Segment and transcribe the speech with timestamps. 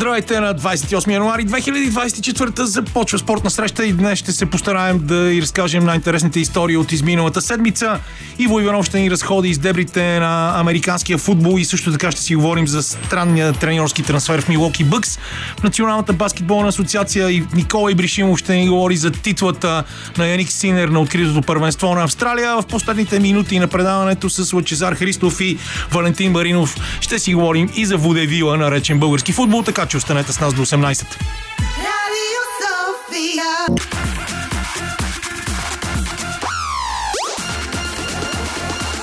[0.00, 5.42] Здравейте на 28 януари 2024 започва спортна среща и днес ще се постараем да и
[5.42, 8.00] разкажем най-интересните истории от изминалата седмица.
[8.38, 12.34] Иво Иванов ще ни разходи из дебрите на американския футбол и също така ще си
[12.34, 15.18] говорим за странния треньорски трансфер в Милоки Бъкс.
[15.64, 19.84] Националната баскетболна асоциация и Никола Ибришимов ще ни говори за титлата
[20.18, 22.62] на Яник Синер на откритото първенство на Австралия.
[22.62, 25.58] В последните минути на предаването с Лачезар Христов и
[25.92, 30.40] Валентин Маринов ще си говорим и за Водевила, наречен български футбол, така че останете с
[30.40, 31.06] нас до 18.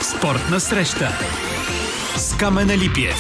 [0.02, 1.12] Спортна среща
[2.18, 3.18] с Камена Липиев.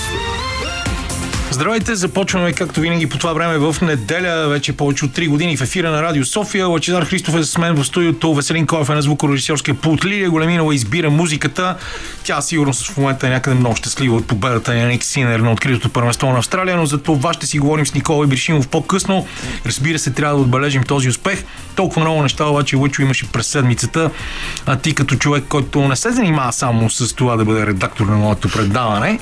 [1.51, 5.61] Здравейте, започваме както винаги по това време в неделя, вече повече от 3 години в
[5.61, 6.67] ефира на Радио София.
[6.67, 10.75] Лачезар Христов е с мен в студиото, Веселин Коев е на звукорежисьорския пулт, Лилия Големинова
[10.75, 11.75] избира музиката.
[12.23, 15.89] Тя сигурно в момента е някъде много щастлива от победата на Ник Синер на откритото
[15.89, 19.27] първенство на Австралия, но за това ще си говорим с Никола Биршимов по-късно.
[19.65, 21.43] Разбира се, трябва да отбележим този успех.
[21.75, 24.09] Толкова много неща обаче Лъчо имаше през седмицата.
[24.65, 28.15] А ти като човек, който не се занимава само с това да бъде редактор на
[28.15, 29.19] моето предаване,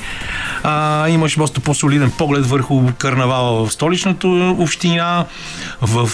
[0.63, 4.27] а, имаш доста по-солиден поглед върху карнавала в столичната
[4.57, 5.25] община,
[5.81, 6.09] в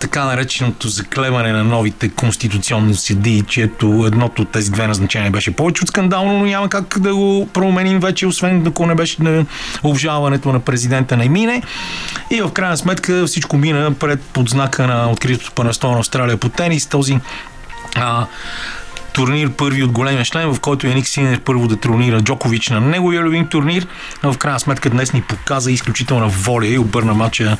[0.00, 5.82] така нареченото заклеване на новите конституционни съди, чието едното от тези две назначения беше повече
[5.82, 9.46] от скандално, но няма как да го променим вече, освен ако не беше на
[9.82, 11.62] обжалването на президента на мине.
[12.30, 16.48] И в крайна сметка всичко мина пред под знака на откритото първенство на Австралия по
[16.48, 16.86] тенис.
[16.86, 17.18] Този
[17.96, 18.26] а,
[19.12, 23.22] турнир първи от големия член, в който Яник Синер първо да тренира Джокович на неговия
[23.22, 23.86] любим турнир.
[24.22, 27.56] В крайна сметка днес ни показа изключителна воля и обърна матча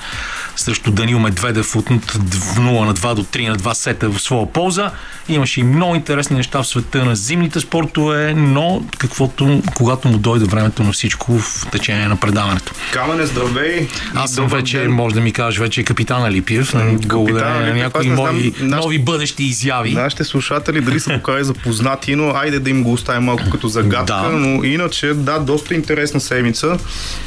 [0.57, 4.91] срещу Данил Медведев от 0 на 2 до 3 на 2 сета в своя полза.
[5.29, 10.45] Имаше и много интересни неща в света на зимните спортове, но каквото, когато му дойде
[10.45, 12.73] времето на всичко в течение на предаването.
[12.93, 13.89] Камене, здравей!
[14.15, 14.93] Аз съм вече, ден.
[14.93, 16.75] може да ми кажеш, вече капитан Липиев.
[17.07, 19.93] Благодаря на някои мои нови бъдещи изяви.
[19.93, 24.05] Нашите слушатели дали са покали запознати, но айде да им го оставим малко като загадка.
[24.05, 24.29] Да.
[24.29, 26.79] Но иначе, да, доста интересна седмица.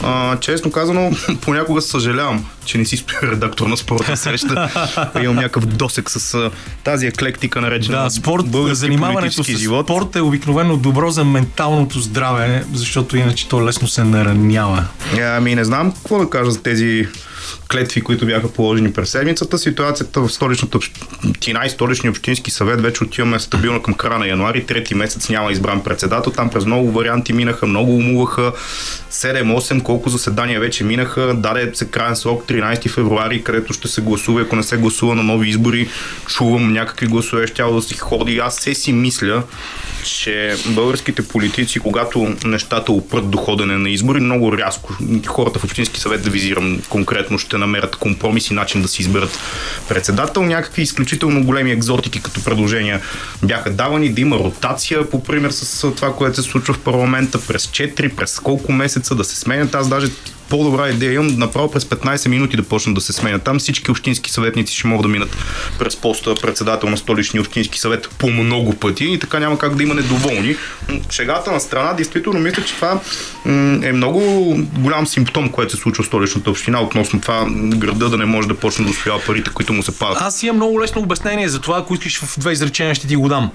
[0.03, 4.69] А, честно казано, понякога съжалявам, че не си стоя редактор на спортна среща.
[5.24, 6.51] Имам някакъв досек с а,
[6.84, 9.85] тази еклектика, наречена да, спорт, занимаването с живот.
[9.85, 14.85] спорт е обикновено добро за менталното здраве, защото иначе то лесно се наранява.
[15.22, 17.07] Ами не знам какво да кажа за тези
[17.71, 19.57] клетви, които бяха положени през седмицата.
[19.57, 20.79] Ситуацията в столичната
[21.29, 24.65] община и столичния общински съвет вече отиваме стабилно към края на януари.
[24.65, 26.31] Трети месец няма избран председател.
[26.31, 28.53] Там през много варианти минаха, много умуваха.
[29.11, 31.33] 7-8, колко заседания вече минаха.
[31.33, 34.41] Даде се крайен срок 13 февруари, където ще се гласува.
[34.41, 35.89] Ако не се гласува на нови избори,
[36.27, 38.37] чувам някакви гласове, ще да си ходи.
[38.37, 39.43] Аз се си мисля,
[40.03, 44.93] че българските политици, когато нещата опрат до ходене на избори, много рязко,
[45.27, 49.39] хората в Общински съвет да визирам конкретно, ще намерят компромис и начин да си изберат
[49.89, 50.43] председател.
[50.43, 53.01] Някакви изключително големи екзотики като предложения
[53.43, 57.67] бяха давани, да има ротация, по пример с това, което се случва в парламента през
[57.67, 59.75] 4, през колко месеца да се сменят.
[59.75, 60.07] Аз даже
[60.53, 63.43] по-добра идея имам направо през 15 минути да почнат да се сменят.
[63.43, 65.37] Там всички общински съветници ще могат да минат
[65.79, 69.83] през поста председател на столичния общински съвет по много пъти и така няма как да
[69.83, 70.55] има недоволни.
[71.11, 72.99] Шегата на страна, действително мисля, че това
[73.83, 74.21] е много
[74.77, 78.55] голям симптом, което се случва в столичната община относно това града да не може да
[78.55, 80.17] почне да освоява парите, които му се падат.
[80.21, 83.29] Аз имам много лесно обяснение за това, ако искаш в две изречения ще ти го
[83.29, 83.51] дам.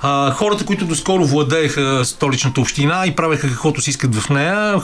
[0.00, 4.80] А, хората, които доскоро владееха столичната община и правеха каквото си искат в нея,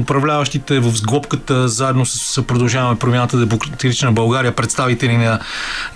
[0.00, 5.38] управляващите е в сглобката, заедно с продължаваме промяната демократична България, представители на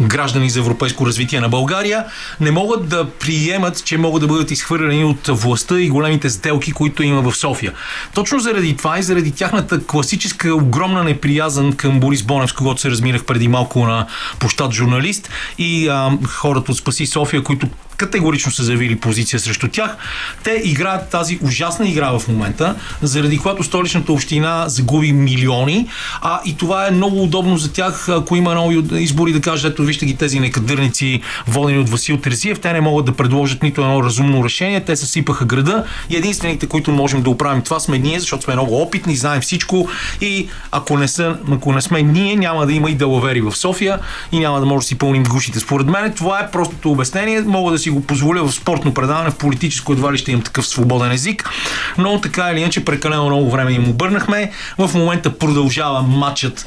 [0.01, 2.05] граждани за европейско развитие на България,
[2.41, 7.03] не могат да приемат, че могат да бъдат изхвърлени от властта и големите сделки, които
[7.03, 7.73] има в София.
[8.15, 12.91] Точно заради това и заради тяхната класическа огромна неприязан към Борис Бонев, с когото се
[12.91, 14.07] разминах преди малко на
[14.39, 17.67] площад журналист и а, хората от Спаси София, които
[17.97, 19.97] категорично са заявили позиция срещу тях.
[20.45, 25.89] Те играят тази ужасна игра в момента, заради която столичната община загуби милиони,
[26.23, 29.83] а и това е много удобно за тях, ако има нови избори, да кажат, ето
[29.83, 34.03] вижте ги тези некадърници, водени от Васил Терзиев, те не могат да предложат нито едно
[34.03, 38.45] разумно решение, те съсипаха града и единствените, които можем да оправим това сме ние, защото
[38.45, 39.89] сме много опитни, знаем всичко
[40.21, 43.99] и ако не, са, ако не сме ние, няма да има и далавери в София
[44.33, 45.61] и няма да може да си пълним гушите.
[45.61, 47.41] Според мен това е простото обяснение.
[47.41, 50.67] Мога да си го позволя в спортно предаване, в политическо едва ли ще имам такъв
[50.67, 51.51] свободен език,
[51.99, 54.51] но така или иначе прекалено много време им обърнахме.
[54.79, 56.67] В момента продължава матчът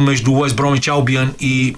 [0.00, 1.76] между Уест Бромич Албиан и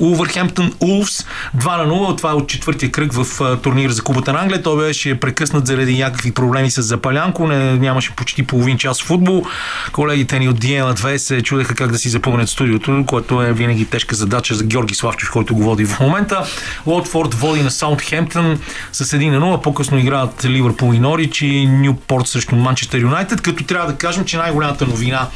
[0.00, 1.24] Улвърхемптън Улфс
[1.56, 2.16] 2 на 0.
[2.16, 4.62] Това е от четвъртия кръг в а, турнир за Кубата на Англия.
[4.62, 7.46] Той беше прекъснат заради някакви проблеми с запалянко.
[7.46, 9.44] Не, нямаше почти половин час футбол.
[9.92, 13.84] Колегите ни от Диена 2 се чудеха как да си запълнят студиото, което е винаги
[13.84, 16.44] тежка задача за Георги Славчев, който го води в момента.
[16.86, 18.60] Лотфорд води на Саутхемптън
[18.92, 19.62] с 1 на 0.
[19.62, 24.36] По-късно играят Ливърпул и Норич и Нюпорт срещу Манчестър Юнайтед, като трябва да кажем, че
[24.36, 25.28] най-голямата новина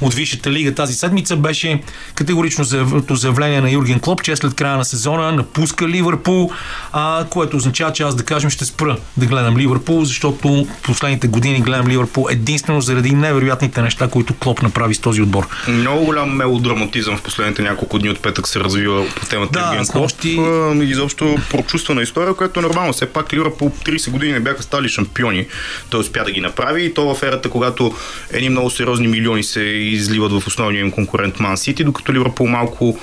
[0.00, 1.80] от Висшата лига тази седмица беше
[2.14, 2.64] категорично
[3.10, 6.50] заявление на Юрген Клоп, че след края на сезона напуска Ливърпул,
[6.92, 10.38] а, което означава, че аз да кажем ще спра да гледам Ливърпул, защото
[10.82, 15.46] последните години гледам Ливърпул единствено заради невероятните неща, които Клоп направи с този отбор.
[15.68, 19.86] Много голям мелодраматизъм в последните няколко дни от петък се развива по темата Да, Юрген
[19.86, 20.04] Клоп.
[20.04, 22.92] нощи- Изобщо прочувствана история, която е нормално.
[22.92, 25.46] Все пак Ливърпул 30 години не бяха стали шампиони.
[25.90, 27.94] Той успя да ги направи и то в ерата, когато
[28.30, 32.98] едни много сериозни милиони се изливат в основния им конкурент Ман Сити, докато Ливърпул малко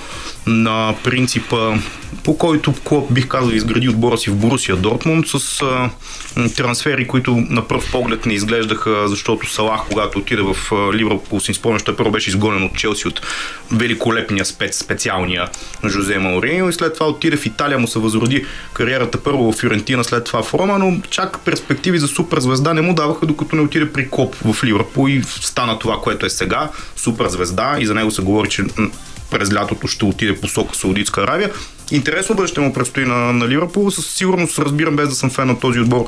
[0.47, 1.77] на принципа,
[2.23, 5.89] по който Клоп бих казал изгради отбора си в Борусия Дортмунд с а,
[6.57, 10.55] трансфери, които на пръв поглед не изглеждаха, защото Салах, когато отиде в
[10.93, 13.21] Ливърпул, си спомняш, той първо беше изгонен от Челси от
[13.71, 15.47] великолепния спец, специалния
[15.85, 20.03] Жозе Мауриньо и след това отиде в Италия, му се възроди кариерата първо в Фюрентина,
[20.03, 23.93] след това в Рома, но чак перспективи за суперзвезда не му даваха, докато не отиде
[23.93, 28.21] при Клоп в Ливърпул и стана това, което е сега, суперзвезда и за него се
[28.21, 28.63] говори, че
[29.31, 31.51] през лятото ще отиде посока Саудитска Аравия.
[31.91, 33.91] Интересно бъдеще му предстои на, на Ливърпул.
[33.91, 36.05] Със сигурност разбирам без да съм фен на този отбор,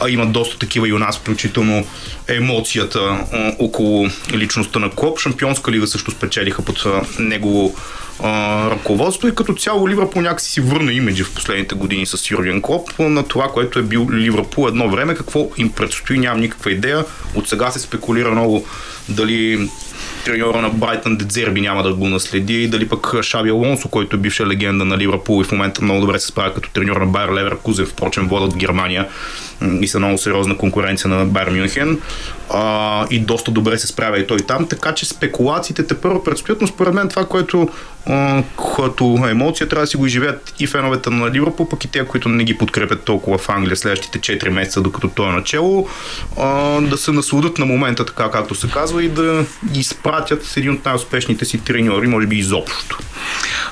[0.00, 1.86] а има доста такива и у нас, включително
[2.28, 3.24] емоцията
[3.58, 5.20] около личността на Клоп.
[5.20, 6.84] Шампионска лига също спечелиха под
[7.18, 7.74] негово
[8.70, 12.98] ръководство и като цяло Ливърпул някакси си върна имиджа в последните години с Юрген Клоп
[12.98, 15.14] на това, което е бил Ливърпул едно време.
[15.14, 17.04] Какво им предстои, нямам никаква идея.
[17.34, 18.66] От сега се спекулира много
[19.08, 19.68] дали
[20.24, 24.46] треньора на Брайтън Дедзерби няма да го наследи, дали пък Шаби Алонсо, който е бивша
[24.46, 27.56] легенда на Ливърпул и в момента много добре се справя като треньор на Байер Левер
[27.62, 29.08] Кузен, впрочем водят Германия
[29.80, 32.00] и са много сериозна конкуренция на Байер Мюнхен.
[32.50, 36.60] А, и доста добре се справя и той там, така че спекулациите те първо предстоят,
[36.60, 37.68] но според мен това, което
[38.76, 42.28] като емоция трябва да си го изживеят и феновете на Ливърпул, пък и те, които
[42.28, 45.88] не ги подкрепят толкова в Англия следващите 4 месеца, докато той е начало,
[46.38, 49.44] а, да се насладат на момента, така както се казва, и да
[49.92, 52.98] изпратят един от най-успешните си треньори, може би изобщо.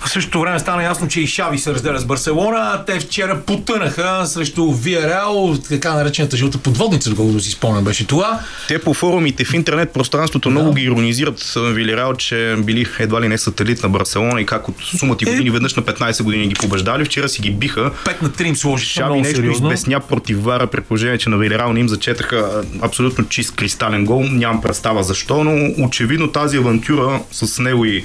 [0.05, 2.84] В същото време стана ясно, че и Шави се разделя с Барселона.
[2.87, 8.40] Те вчера потънаха срещу Виареал, така наречената жълта подводница, доколкото си спомням беше това.
[8.69, 13.38] Те по форумите в интернет пространството много ги иронизират Вилирал, че били едва ли не
[13.38, 17.05] сателит на Барселона и как от сумати години веднъж на 15 години ги побеждали.
[17.05, 17.90] Вчера си ги биха.
[18.05, 19.66] 5 на 3 им сложиха Шави нещо сериозно.
[19.66, 24.23] избесня против Вара, при положение, че на Вилирал не им зачетаха абсолютно чист кристален гол.
[24.23, 28.04] Нямам представа защо, но очевидно тази авантюра с него и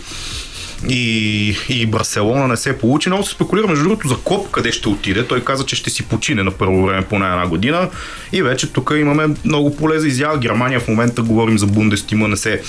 [0.89, 3.09] и, и Барселона не се получи.
[3.09, 5.27] Много се спекулира между другото за Клоп къде ще отиде.
[5.27, 7.89] Той каза, че ще си почине на първо време поне една година.
[8.31, 10.37] И вече тук имаме много поле за изява.
[10.37, 12.61] Германия в момента говорим за Бундестима, не се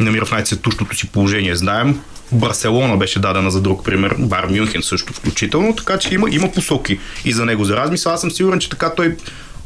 [0.00, 2.00] намира в най-цветущото си положение, знаем.
[2.32, 6.98] Барселона беше дадена за друг пример, Бар Мюнхен също включително, така че има, има посоки
[7.24, 8.12] и за него за размисъл.
[8.12, 9.16] Аз съм сигурен, че така той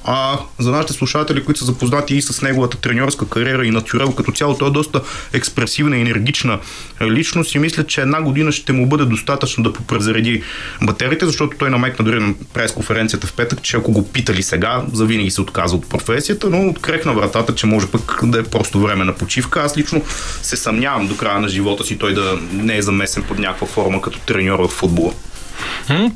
[0.05, 4.33] а за нашите слушатели, които са запознати и с неговата треньорска кариера и натюрел като
[4.33, 5.01] цяло, той е доста
[5.33, 6.59] експресивна и енергична
[7.03, 10.43] личност и мисля, че една година ще му бъде достатъчно да попрезареди
[10.83, 15.31] батериите, защото той намекна дори на пресконференцията в петък, че ако го питали сега, завинаги
[15.31, 19.15] се отказва от професията, но открехна вратата, че може пък да е просто време на
[19.15, 19.61] почивка.
[19.61, 20.03] Аз лично
[20.43, 24.03] се съмнявам до края на живота си той да не е замесен под някаква форма
[24.03, 25.13] като треньор в футбола.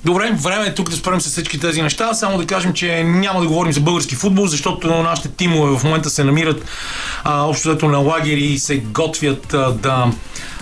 [0.05, 2.15] Добре, време е тук да спрем с всички тези неща.
[2.15, 6.11] Само да кажем, че няма да говорим за български футбол, защото нашите тимове в момента
[6.11, 6.65] се намират
[7.25, 10.13] а, общо на лагери и се готвят а, да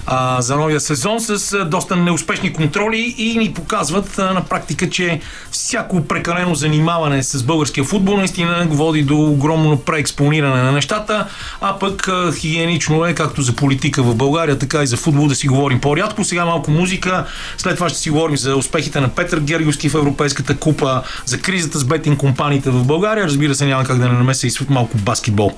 [0.06, 5.20] а, за новия сезон с доста неуспешни контроли и ни показват а, на практика, че
[5.50, 11.26] всяко прекалено занимаване с българския футбол наистина води до огромно преекспониране на нещата,
[11.60, 15.34] а пък а, хигиенично е както за политика в България, така и за футбол да
[15.34, 16.24] си говорим по-рядко.
[16.24, 17.24] Сега малко музика,
[17.58, 21.78] след това ще си говорим за успехите на Петър Герговски в Европейската купа, за кризата
[21.78, 23.24] с бетинг компаниите в България.
[23.24, 25.52] Разбира се, няма как да не намеся и малко баскетбол.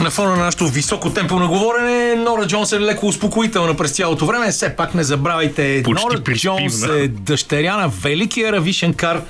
[0.00, 4.26] На фона на нашото високо темпо на говорене, Нора Джонс е леко успокоителна през цялото
[4.26, 4.50] време.
[4.50, 6.58] Все пак не забравяйте, Почти Нора приспивна.
[6.58, 9.22] Джонс е дъщеря на великия Равишен Кар,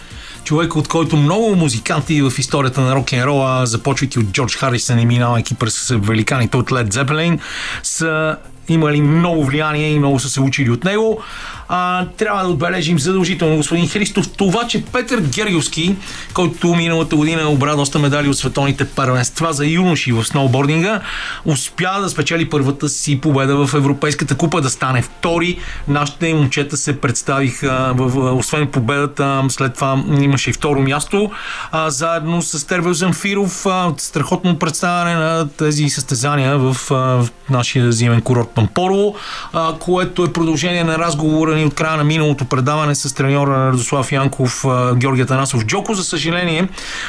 [0.44, 5.54] човек, от който много музиканти в историята на рок-н-рола, започвайки от Джордж Харисън и минавайки
[5.54, 7.38] през великаните от Led Zeppelin,
[7.82, 8.36] са
[8.68, 11.22] имали много влияние и много са се учили от него.
[11.68, 15.96] А, трябва да отбележим задължително господин Христов това, че Петър Гергиовски,
[16.34, 21.00] който миналата година обра доста медали от световните първенства за юноши в сноубординга,
[21.44, 25.58] успя да спечели първата си победа в Европейската купа, да стане втори.
[25.88, 31.30] Нашите момчета се представиха, в, освен победата, след това имаше и второ място,
[31.72, 33.66] а, заедно с Тервел Замфиров.
[33.96, 39.14] Страхотно представяне на тези състезания в, в нашия зимен курорт Пампорово,
[39.52, 43.68] а, което е продължение на разговора ни от края на миналото предаване с треньора на
[43.68, 45.94] Радослав Янков Георгия Танасов Джоко.
[45.94, 46.68] За съжаление,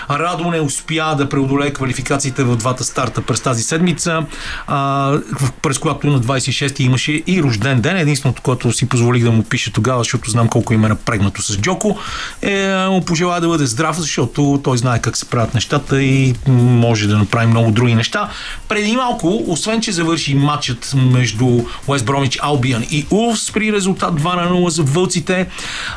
[0.09, 4.25] Радо не успя да преодолее квалификациите в двата старта през тази седмица,
[5.61, 7.97] през която на 26-ти имаше и рожден ден.
[7.97, 11.57] Единственото, което си позволих да му пише тогава, защото знам колко им е напрегнато с
[11.57, 11.97] Джоко,
[12.41, 17.07] е му пожелая да бъде здрав, защото той знае как се правят нещата и може
[17.07, 18.29] да направи много други неща.
[18.67, 24.35] Преди малко, освен че завърши матчът между Уест Бромич Албиан и Улфс при резултат 2
[24.35, 25.47] на 0 за вълците.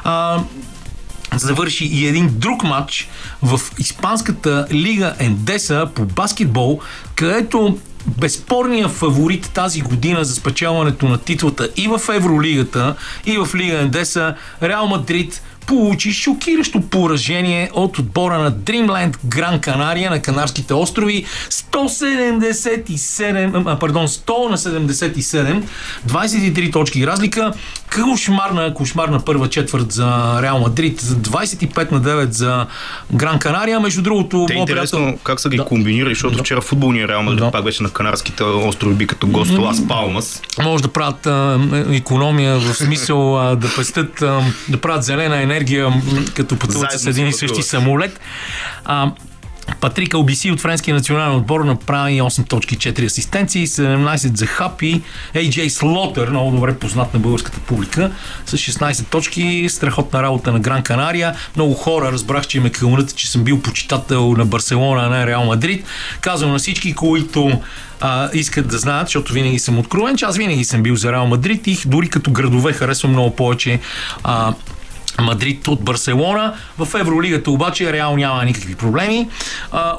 [0.05, 0.41] А,
[1.37, 3.09] завърши и един друг матч
[3.43, 6.81] в Испанската лига Ендеса по баскетбол,
[7.15, 12.95] където безспорният фаворит тази година за спечелването на титлата и в Евролигата,
[13.27, 20.11] и в Лига Ендеса, Реал Мадрид получи шокиращо поражение от отбора на Dreamland Гран Канария
[20.11, 25.63] на Канарските острови 177, а, пардон, 100 на 77,
[26.07, 27.53] 23 точки разлика.
[27.95, 32.67] Кошмарна, кошмарна първа четвърт за Реал Мадрид, 25 на 9 за
[33.13, 33.81] Гран Канария.
[33.81, 35.19] Между другото, Те интересно приятел...
[35.25, 35.65] как са ги да.
[35.65, 36.43] комбинирали, защото да.
[36.43, 37.51] вчера футболния Реал Мадрид да.
[37.51, 40.43] пак беше на Канарските острови като гост Лас Палмас.
[40.63, 46.03] Може да правят а, економия в смисъл а, да пестят, а, да правят зелена енергия,
[46.35, 48.21] като пътуват с един и същи самолет.
[48.85, 49.13] А,
[49.81, 55.03] Патрик Албиси от френския национален отбор направи 8 точки, 4 асистенции, 17 за Хапи,
[55.35, 58.11] AJ Слотър, много добре познат на българската публика,
[58.47, 61.35] с 16 точки, страхотна работа на Гран Канария.
[61.57, 65.45] Много хора разбрах, че ме кълнат, че съм бил почитател на Барселона, а не Реал
[65.45, 65.87] Мадрид.
[66.21, 67.61] Казвам на всички, които
[68.01, 71.27] а, искат да знаят, защото винаги съм откровен, че аз винаги съм бил за Реал
[71.27, 73.81] Мадрид и дори като градове харесвам много повече
[74.25, 74.55] а,
[75.21, 76.55] Мадрид от Барселона.
[76.79, 79.29] В Евролигата обаче Реал няма никакви проблеми.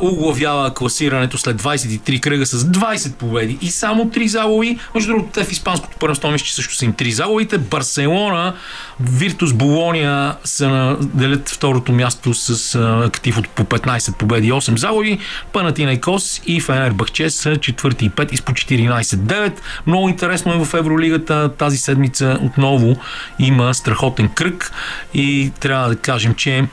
[0.01, 4.79] Оглавява класирането след 23 кръга с 20 победи и само 3 загуби.
[4.95, 7.57] Между другото, те в Испанското първенство мисля, също са им 3 загубите.
[7.57, 8.53] Барселона,
[8.99, 14.51] Виртус Болония са на, делят второто място с а, актив от по 15 победи и
[14.51, 15.19] 8 загуби.
[15.53, 19.53] Панатинайкос и Фенер Бахче са четвърти и 5 и с по 14-9.
[19.87, 22.95] Много интересно е в Евролигата тази седмица отново
[23.39, 24.71] има страхотен кръг
[25.13, 26.68] и трябва да кажем, че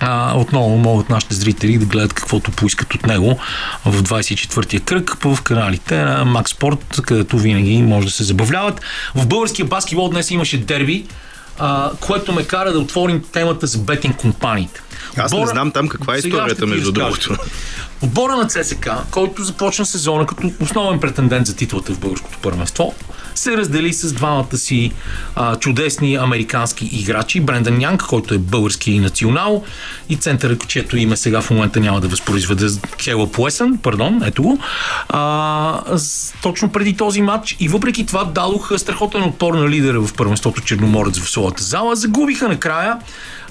[0.00, 3.38] а, отново могат нашите зрители да гледат каквото поискат от него
[3.84, 8.80] в 24-я кръг в каналите на Max Sport, където винаги може да се забавляват.
[9.14, 11.06] В българския баскетбол днес имаше дерби,
[11.58, 14.82] а, което ме кара да отворим темата за бетинг компаниите.
[15.16, 15.46] Аз Отбора...
[15.46, 17.36] не знам там каква е историята, между другото.
[18.02, 22.94] Отбора на ЦСК, който започна сезона като основен претендент за титлата в българското първенство,
[23.42, 24.92] се раздели с двамата си
[25.34, 27.40] а, чудесни американски играчи.
[27.40, 29.64] Брендан Янг, който е български национал
[30.08, 32.66] и център, чието име сега в момента няма да възпроизведе
[33.04, 34.58] Кела Пуесън, пардон, ето го.
[35.08, 35.98] А,
[36.42, 41.18] точно преди този матч и въпреки това дадоха страхотен отпор на лидера в първенството Черноморец
[41.18, 41.96] в своята зала.
[41.96, 42.98] Загубиха накрая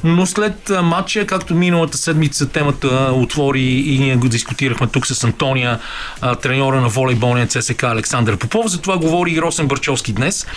[0.04, 5.80] но след матча, както миналата седмица темата отвори и ние го дискутирахме тук с Антония,
[6.42, 10.48] треньора на волейболния ЦСК Александър Попов, за това говори и Росен Бърчовски днес.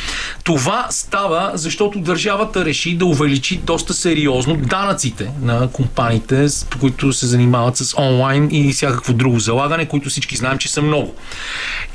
[0.45, 6.47] Това става, защото държавата реши да увеличи доста сериозно данъците на компаниите,
[6.81, 11.15] които се занимават с онлайн и всякакво друго залагане, които всички знаем, че са много.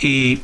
[0.01, 0.39] И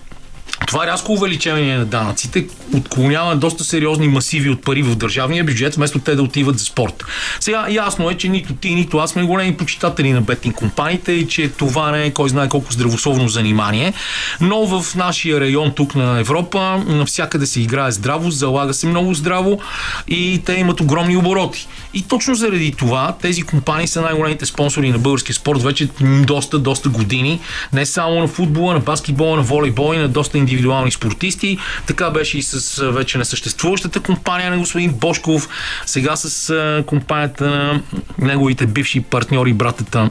[0.68, 6.00] това рязко увеличение на данъците отклонява доста сериозни масиви от пари в държавния бюджет, вместо
[6.00, 7.06] те да отиват за спорт.
[7.40, 11.28] Сега ясно е, че нито ти, нито аз сме големи почитатели на бетинг компаниите и
[11.28, 13.94] че това не е кой знае колко здравословно занимание,
[14.42, 19.60] но в нашия район тук на Европа навсякъде се играе здраво, залага се много здраво
[20.08, 21.68] и те имат огромни обороти.
[21.94, 26.90] И точно заради това тези компании са най-големите спонсори на българския спорт вече доста, доста
[26.90, 27.40] години.
[27.74, 31.58] Не само на футбола, на баскетбола, на волейбола и на доста индивидуални спортисти.
[31.88, 35.50] Така беше и с вече несъществуващата компания на господин Бошков,
[35.86, 37.82] сега с компанията на
[38.18, 40.10] неговите бивши партньори, братата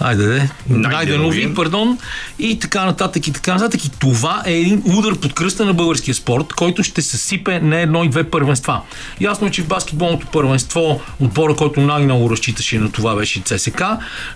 [0.00, 0.50] Айде, де.
[0.68, 0.94] Найденови.
[0.94, 1.98] Найденови, пардон,
[2.38, 3.84] и така нататък и така нататък.
[3.84, 7.82] И това е един удар под кръста на българския спорт, който ще се сипе не
[7.82, 8.80] едно и две първенства.
[9.20, 13.82] Ясно е, че в баскетболното първенство отбора, който най-много разчиташе на това беше ЦСК,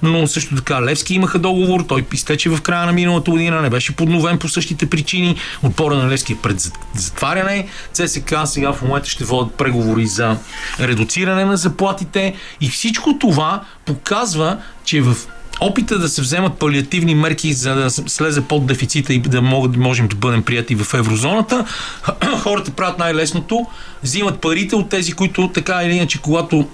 [0.03, 3.97] но също така Левски имаха договор, той изтече в края на миналата година, не беше
[3.97, 5.37] подновен по същите причини.
[5.63, 7.69] Отбора на Левски е пред затваряне.
[7.93, 10.37] ЦСК сега в момента ще водят преговори за
[10.81, 15.17] редуциране на заплатите и всичко това показва, че в
[15.61, 20.09] опита да се вземат палиативни мерки, за да слезе под дефицита и да могат, можем
[20.09, 21.65] да бъдем прияти в еврозоната,
[22.43, 23.67] хората правят най-лесното,
[24.03, 26.69] взимат парите от тези, които така или иначе, когато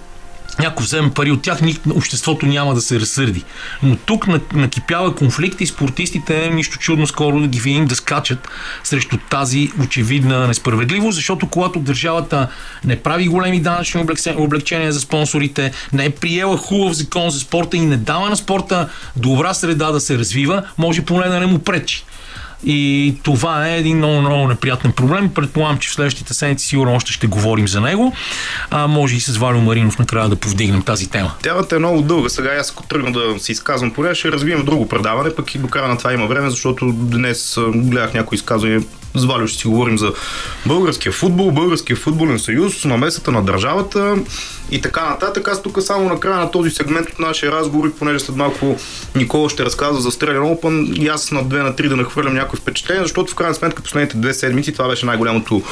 [0.58, 1.58] някой вземе пари от тях,
[1.94, 3.44] обществото няма да се разсърди.
[3.82, 8.48] Но тук на- накипява конфликт и спортистите, нищо чудно скоро да ги видим да скачат
[8.84, 12.48] срещу тази очевидна несправедливост, защото когато държавата
[12.84, 17.76] не прави големи данъчни облегче- облегчения за спонсорите, не е приела хубав закон за спорта
[17.76, 21.58] и не дава на спорта добра среда да се развива, може поне да не му
[21.58, 22.04] пречи.
[22.64, 25.34] И това е един много, много неприятен проблем.
[25.34, 28.12] Предполагам, че в следващите седмици сигурно още ще говорим за него.
[28.70, 31.34] А, може и с Валю Маринов накрая да повдигнем тази тема.
[31.42, 32.28] Темата е много дълга.
[32.28, 35.58] Сега аз ако тръгна да се изказвам по нея, ще развием друго предаване, пък и
[35.58, 38.82] до края на това има време, защото днес гледах някои изказвания.
[39.14, 40.12] С Валю ще си говорим за
[40.66, 44.16] българския футбол, българския футболен съюз, намесата на държавата
[44.70, 45.48] и така нататък.
[45.48, 48.76] Аз тук само на края на този сегмент от нашия разговор, и понеже след малко
[49.14, 52.58] Никола ще разказва за Стрелян Open, и аз на две на три да нахвърлям някои
[52.58, 55.62] впечатления, защото в крайна сметка последните две седмици това беше най-голямото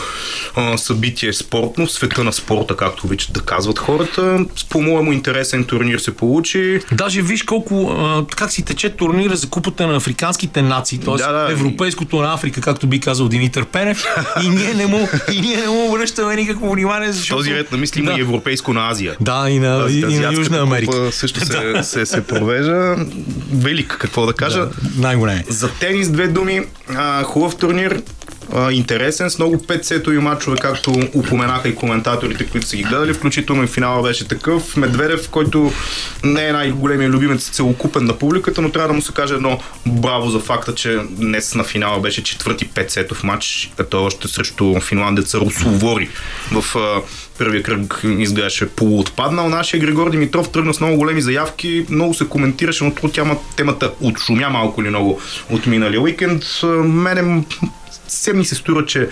[0.56, 4.46] а, събитие спортно в света на спорта, както обичат да казват хората.
[4.56, 6.80] С по-моему интересен турнир се получи.
[6.92, 11.16] Даже виж колко, а, как си тече турнира за купата на африканските нации, т.е.
[11.16, 11.52] Да, да.
[11.52, 14.04] европейското на Африка, както би казал Димитър Пенев,
[14.44, 17.38] и ние не му, и ние не му обръщаме никакво внимание, защото...
[17.38, 18.18] Този ред на мисли има да.
[18.18, 19.16] и европейско на Азия.
[19.20, 21.12] Да, и на, и, и на Южна купа Америка.
[21.12, 22.96] също се, се, се провежда.
[23.52, 24.68] Велик, какво да кажа.
[24.96, 25.44] Най-големи.
[25.48, 26.60] За тенис две думи.
[26.96, 28.02] А, хубав турнир.
[28.54, 33.14] А, интересен, с много 5 сетови матчове, както упоменаха и коментаторите, които са ги гледали.
[33.14, 34.76] Включително и финала беше такъв.
[34.76, 35.72] Медведев, който
[36.24, 40.30] не е най-големия любимец, целокупен на публиката, но трябва да му се каже едно браво
[40.30, 45.38] за факта, че днес на финала беше четвърти 5 сетов матч, като още срещу финландеца
[45.38, 46.08] Русовори
[46.52, 47.02] в а,
[47.38, 49.48] първия кръг изглеждаше полуотпаднал.
[49.48, 54.48] Нашия Григор Димитров тръгна с много големи заявки, много се коментираше, но тяма, темата отшумя
[54.48, 56.44] малко или много от миналия уикенд.
[56.84, 57.44] Мене
[58.10, 59.08] все ми се струва, че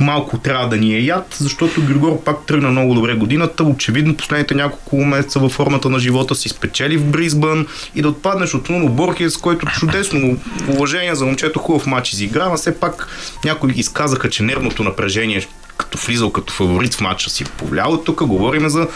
[0.00, 3.64] малко трябва да ни е яд, защото Григор пак тръгна много добре годината.
[3.64, 8.54] Очевидно последните няколко месеца във формата на живота си спечели в Бризбън и да отпаднеш
[8.54, 10.36] от Нуно Борхес, който чудесно
[10.68, 13.08] уважение за момчето хубав матч изигра, но все пак
[13.44, 18.04] някои изказаха, че нервното напрежение като влизал като фаворит в матча си повлияло.
[18.04, 18.88] Тук говорим за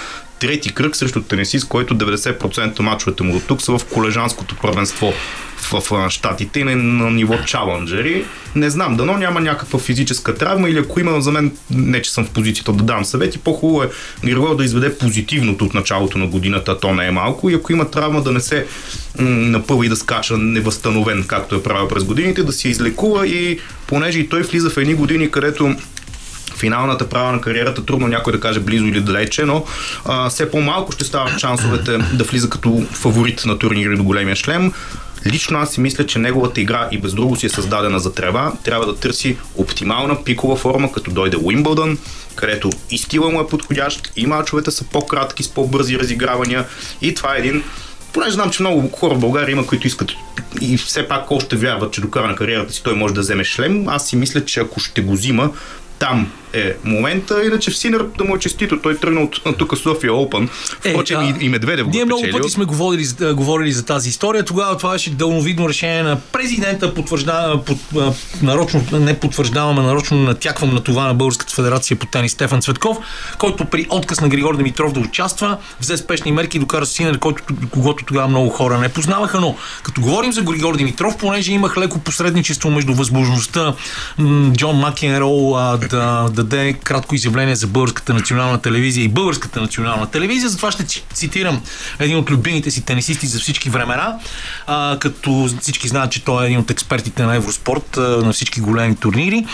[0.45, 5.13] трети кръг срещу тенисист, който 90% мачовете му до тук са в колежанското първенство
[5.73, 8.25] в, щатите и на, ниво чаленджери.
[8.55, 12.25] Не знам, дано няма някаква физическа травма или ако има за мен, не че съм
[12.25, 13.91] в позицията да дам съвети, по-хубаво е
[14.25, 17.91] Григор да изведе позитивното от началото на годината, то не е малко и ако има
[17.91, 18.67] травма да не се
[19.19, 24.19] напъва и да скача невъзстановен, както е правил през годините, да се излекува и понеже
[24.19, 25.77] и той влиза в едни години, където
[26.57, 29.65] финалната права на кариерата, трудно някой да каже близо или далече, но
[30.05, 34.73] а, все по-малко ще стават шансовете да влиза като фаворит на турнири до големия шлем.
[35.27, 38.53] Лично аз си мисля, че неговата игра и без друго си е създадена за трева.
[38.65, 41.99] Трябва да търси оптимална пикова форма, като дойде Уимбълдън,
[42.35, 46.67] където и стила му е подходящ, и мачовете са по-кратки, с по-бързи разигравания.
[47.03, 47.63] И това е един
[48.13, 50.13] понеже знам, че много хора в България има, които искат
[50.61, 53.45] и все пак още вярват, че до края на кариерата си той може да вземе
[53.45, 53.89] шлем.
[53.89, 55.51] Аз си мисля, че ако ще го взима,
[55.99, 57.45] там е момента.
[57.47, 58.79] Иначе в Синер да му е честито.
[58.83, 60.49] Той тръгна от тук София Open.
[60.51, 63.85] Впрочем, а, и, и Медведев го Ние е много пъти сме говорили, за- говорили за
[63.85, 64.45] тази история.
[64.45, 66.95] Тогава това беше дълновидно решение на президента.
[66.95, 67.79] Потвърждава, под,
[68.43, 72.99] нарочно, не потвърждаваме, нарочно натяквам на това на Българската федерация по тенис Стефан Цветков,
[73.39, 77.43] който при отказ на Григор Димитров да участва, взе спешни мерки и докара Синер, който,
[77.71, 79.41] когото тогава много хора не познаваха.
[79.41, 83.75] Но като говорим за Григор Димитров, понеже имах леко посредничество между възможността
[84.53, 85.79] Джон Макенрол а,
[86.29, 90.51] да даде кратко изявление за Българската национална телевизия и Българската национална телевизия.
[90.51, 91.63] Затова ще ци- цитирам
[91.99, 94.17] един от любимите си тенисисти за всички времена,
[94.67, 98.61] а, като всички знаят, че той е един от експертите на Евроспорт, а, на всички
[98.61, 99.45] големи турнири.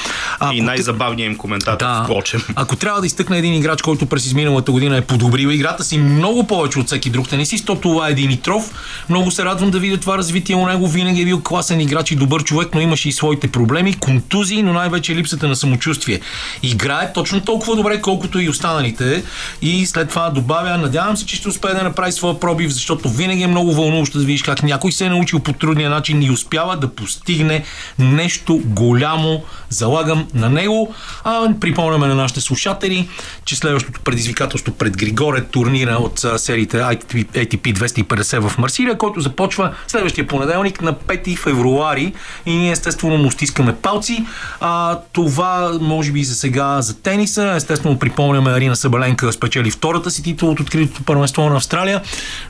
[0.40, 2.05] А, И най-забавният им коментатор, да.
[2.05, 2.42] впрочем.
[2.55, 6.46] Ако трябва да изтъкна един играч, който през изминалата година е подобрил играта си много
[6.46, 8.72] повече от всеки друг тенисист, то това е Димитров.
[9.09, 10.88] Много се радвам да видя това развитие у него.
[10.88, 14.72] Винаги е бил класен играч и добър човек, но имаше и своите проблеми, контузии, но
[14.72, 16.20] най-вече липсата на самочувствие.
[16.62, 19.25] И играе точно толкова добре, колкото и останалите.
[19.62, 23.43] И след това добавя, надявам се, че ще успее да направи своя пробив, защото винаги
[23.43, 26.77] е много вълнуващо да видиш как някой се е научил по трудния начин и успява
[26.77, 27.64] да постигне
[27.99, 29.43] нещо голямо.
[29.69, 30.95] Залагам на него.
[31.25, 33.09] А припомняме на нашите слушатели,
[33.45, 39.75] че следващото предизвикателство пред Григор е турнира от сериите ATP 250 в Марсилия, който започва
[39.88, 42.12] следващия понеделник на 5 февруари
[42.47, 44.25] и ние естествено му стискаме палци.
[44.61, 47.52] А, това може би за сега за тениса.
[47.56, 52.02] Естествено припомняме Арина Сабаленка спечели втората си титул от откритото първенство на Австралия,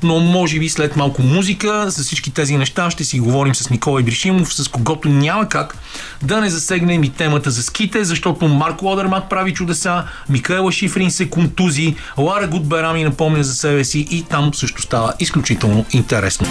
[0.03, 4.05] но може би след малко музика, с всички тези неща ще си говорим с Николай
[4.05, 5.77] Бришимов, с когото няма как
[6.23, 11.31] да не засегнем и темата за ските, защото Марко Лодермак прави чудеса, Микаела Шифрин се
[11.31, 16.47] контузи, Лара Гудберами напомня за себе си и там също става изключително интересно.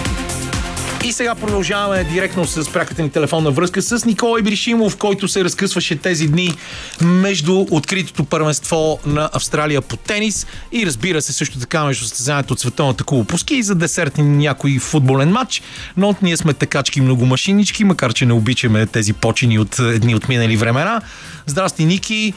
[1.04, 5.96] И сега продължаваме директно с пряката ни телефонна връзка с Николай Бришимов, който се разкъсваше
[5.96, 6.54] тези дни
[7.00, 12.60] между откритото първенство на Австралия по тенис и разбира се също така между състезанието от
[12.60, 15.62] Световната куба по ски и за десерт някой футболен матч.
[15.96, 20.56] Но ние сме такачки многомашинички, макар че не обичаме тези почини от едни от минали
[20.56, 21.00] времена.
[21.46, 22.34] Здрасти, Ники!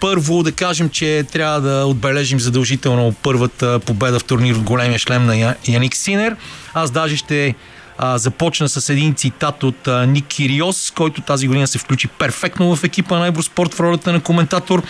[0.00, 5.26] Първо да кажем, че трябва да отбележим задължително първата победа в турнир от големия шлем
[5.26, 6.36] на Яник Синер.
[6.74, 7.54] Аз даже ще
[8.02, 12.76] а, започна с един цитат от а, Ник Кириос, който тази година се включи перфектно
[12.76, 14.82] в екипа на Евроспорт в ролята на коментатор.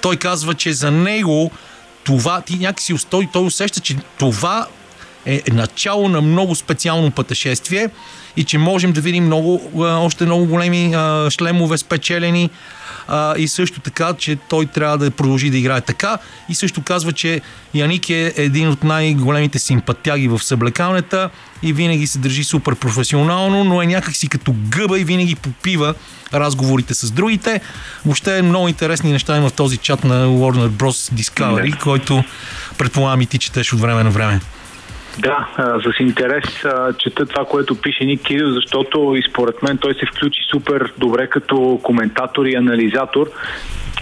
[0.00, 1.50] Той казва, че за него
[2.04, 4.66] това, ти някакси той, той усеща, че това
[5.26, 7.88] е начало на много специално пътешествие
[8.36, 12.50] и че можем да видим много, още много големи а, шлемове спечелени
[13.08, 17.12] а, и също така, че той трябва да продължи да играе така и също казва,
[17.12, 17.40] че
[17.74, 21.30] Яник е един от най-големите симпатяги в съблекалнята
[21.62, 25.94] и винаги се държи супер професионално, но е някакси като гъба и винаги попива
[26.34, 27.60] разговорите с другите.
[28.04, 31.14] Въобще е много интересни неща има в този чат на Warner Bros.
[31.14, 31.82] Discovery, yeah.
[31.82, 32.24] който
[32.78, 34.40] предполагам и ти четеш от време на време.
[35.18, 35.48] Да,
[35.84, 36.44] с интерес
[36.98, 41.26] чета това, което пише Ник Кирил, защото и според мен той се включи супер добре
[41.26, 43.30] като коментатор и анализатор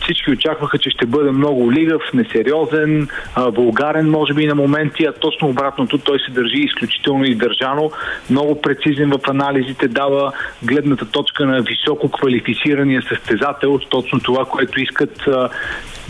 [0.09, 5.49] всички очакваха, че ще бъде много лигав, несериозен, вулгарен, може би на моменти, а точно
[5.49, 7.91] обратното той се държи изключително издържано,
[8.31, 15.29] много прецизен в анализите, дава гледната точка на високо квалифицирания състезател, точно това, което искат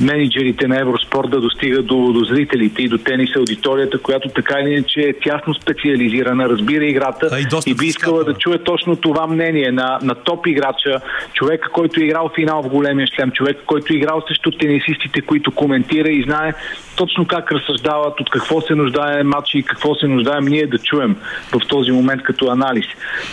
[0.00, 4.72] менеджерите на Евроспорт да достигат до, до зрителите и до тенис аудиторията, която така или
[4.72, 9.26] иначе е тясно специализирана, разбира играта а и, и би искала да чуе точно това
[9.26, 11.00] мнение на, на топ играча,
[11.32, 15.54] човека, който е играл финал в големия шлем, човека, който е играл срещу тенисистите, които
[15.54, 16.52] коментира и знае
[16.96, 21.16] точно как разсъждават, от какво се нуждае матч и какво се нуждаем ние да чуем
[21.52, 22.86] в този момент като анализ.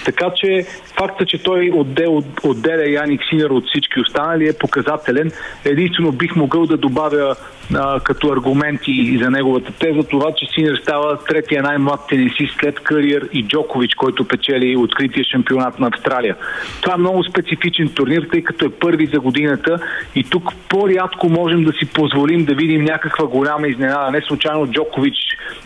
[0.06, 0.66] Така че
[0.98, 5.32] факта, че той отдел, отделя Яник Синер от всички останали е показателен.
[5.66, 7.36] Единствено бих могъл да добавя
[7.74, 13.30] а, като аргументи за неговата теза това, че Синер става третия най-млад тенисист след Кариер
[13.34, 16.36] и Джокович, който печели открития шампионат на Австралия.
[16.82, 19.80] Това е много специфичен турнир, тъй като е първи за годината
[20.16, 24.12] и тук по-рядко можем да си позволим да видим някаква голяма изненада.
[24.12, 25.16] Не случайно Джокович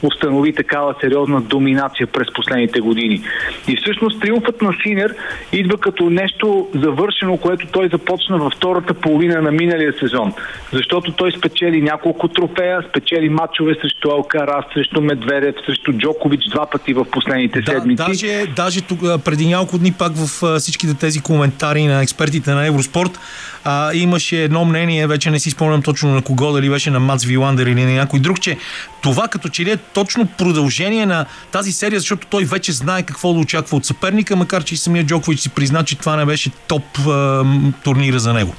[0.01, 3.21] установи такава сериозна доминация през последните години.
[3.67, 5.15] И всъщност триумфът на Синер
[5.53, 10.33] идва като нещо завършено, което той започна във втората половина на миналия сезон.
[10.73, 16.93] Защото той спечели няколко трофея, спечели матчове срещу Алкарас, срещу Медведев, срещу Джокович два пъти
[16.93, 18.03] в последните да, седмици.
[18.07, 23.19] Даже, даже тук, преди няколко дни пак в всичките тези коментари на експертите на Евроспорт
[23.63, 27.23] а, имаше едно мнение, вече не си спомням точно на кого, дали беше на Мац
[27.23, 28.57] Виландер или на някой друг, че
[29.01, 33.33] това като че ли е точно продължение на тази серия, защото той вече знае какво
[33.33, 36.49] да очаква от съперника, макар че и самия Джокович си призна, че това не беше
[36.67, 37.45] топ а,
[37.83, 38.55] турнира за него.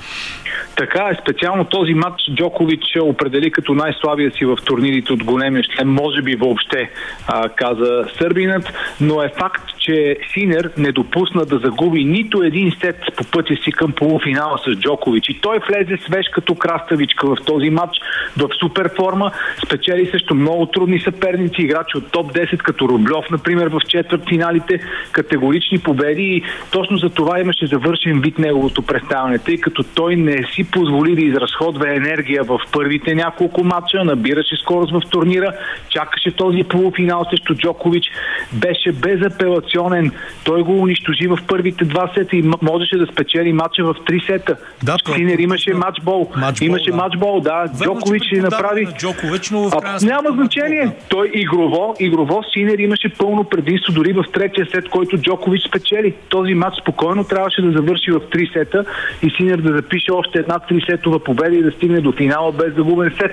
[0.77, 5.89] Така е, специално този матч Джокович определи като най-слабия си в турнирите от големия шлем,
[5.89, 6.91] може би въобще,
[7.27, 12.97] а, каза Сърбинът, но е факт, че Синер не допусна да загуби нито един сет
[13.17, 15.29] по пътя си към полуфинала с Джокович.
[15.29, 17.97] И той влезе свеж като краставичка в този матч,
[18.37, 19.33] в супер форма,
[19.67, 24.81] спечели също много трудни съперници, играчи от топ 10, като Рублев, например, в четвърт финалите,
[25.13, 30.40] категорични победи и точно за това имаше завършен вид неговото представяне, тъй като той не
[30.55, 35.53] си позволи да изразходва енергия в първите няколко матча, набираше скорост в турнира,
[35.89, 38.05] чакаше този полуфинал срещу Джокович,
[38.53, 40.13] беше безапелационно ситуационен.
[40.45, 44.57] Той го унищожи в първите два сета и можеше да спечели матча в три сета.
[44.83, 46.31] Да, Синер имаше матчбол.
[46.37, 46.97] Матчбол, имаше да.
[46.97, 47.65] матчбол, да.
[47.79, 48.85] Верно, Джокович си направи.
[48.85, 50.85] на Джокович, но в А, няма значение.
[50.85, 56.15] матчбол, Той игрово, игрово Синер имаше пълно предимство дори в третия сет, който Джокович спечели.
[56.29, 58.85] Този матч спокойно трябваше да завърши в три сета
[59.23, 63.13] и Синер да запише още една трисетова победа и да стигне до финала без загубен
[63.21, 63.33] сет.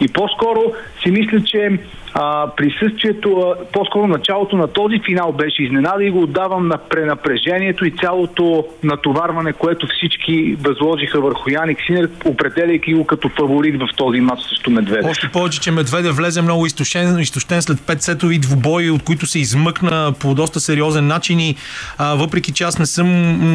[0.00, 1.78] И по-скоро си мисля, че
[2.14, 7.84] а, присъствието, а, по-скоро началото на този финал беше изненада и го отдавам на пренапрежението
[7.84, 14.20] и цялото натоварване, което всички възложиха върху Яник Синер, определяйки го като фаворит в този
[14.20, 15.10] матч срещу Медведев.
[15.10, 19.38] Още повече, че Медведев влезе много изтощен, изтощен след 5 сетови двубои, от които се
[19.38, 21.56] измъкна по доста сериозен начин и
[21.98, 23.08] а, въпреки че аз не съм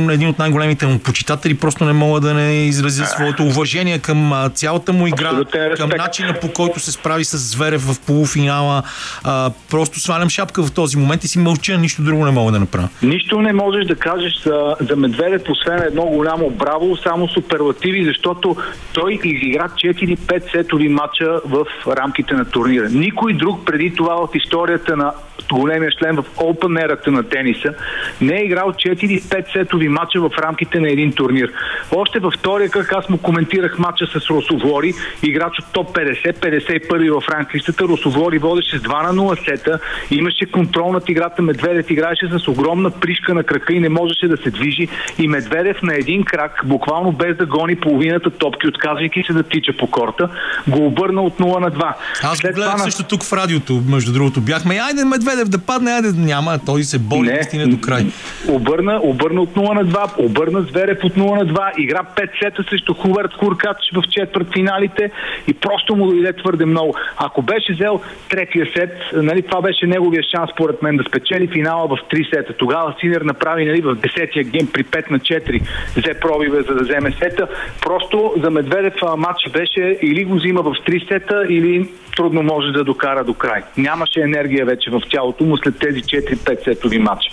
[0.09, 4.49] един от най-големите му почитатели, просто не мога да не изразя своето уважение към а,
[4.49, 5.31] цялата му игра,
[5.77, 7.99] към начина по който се справи с Зверев в
[8.47, 8.83] полуфинала.
[9.23, 12.59] А, просто свалям шапка в този момент и си мълча, нищо друго не мога да
[12.59, 12.89] направя.
[13.03, 18.55] Нищо не можеш да кажеш за, за Медведев, освен едно голямо браво, само суперлативи, защото
[18.93, 22.89] той изигра 4-5 сетови матча в рамките на турнира.
[22.89, 25.13] Никой друг преди това в историята на
[25.53, 27.73] големия член в Open ерата на тениса
[28.21, 31.51] не е играл 4-5 сетови матча в рамките на един турнир.
[31.91, 37.21] Още във втория кръг аз му коментирах матча с Росовори, играч от топ 50, 51
[37.21, 37.83] в ранглистата.
[37.83, 39.79] Росовори водеше с 2 на 0 сета,
[40.11, 44.37] имаше контрол над играта, Медведев играеше с огромна пришка на крака и не можеше да
[44.37, 49.33] се движи и Медведев на един крак, буквално без да гони половината топки, отказвайки се
[49.33, 50.29] да тича по корта,
[50.67, 51.93] го обърна от 0 на 2.
[52.23, 54.41] Аз го гледах на- също тук в радиото, между другото.
[54.41, 58.05] Бяхме, айде Медведев да падне, айде няма, той се бори наистина до край.
[58.47, 62.63] Обърна, обърна от 0 на 2, обърна Зверев от 0 на 2, игра 5 сета
[62.69, 65.11] срещу Хуберт Куркач в четвърт финалите
[65.47, 66.95] и просто му дойде твърде много.
[67.17, 71.87] Ако беше взел третия сет, нали, това беше неговия шанс, според мен, да спечели финала
[71.87, 72.53] в 3 сета.
[72.53, 75.61] Тогава Синер направи нали, в 10-я гейм при 5 на 4,
[75.97, 77.47] взе пробиве за да вземе сета.
[77.81, 82.83] Просто за Медведев матч беше или го взима в 3 сета, или трудно може да
[82.83, 83.61] докара до край.
[83.77, 87.29] Нямаше енергия вече в тялото му след тези 4-5 сетови матча.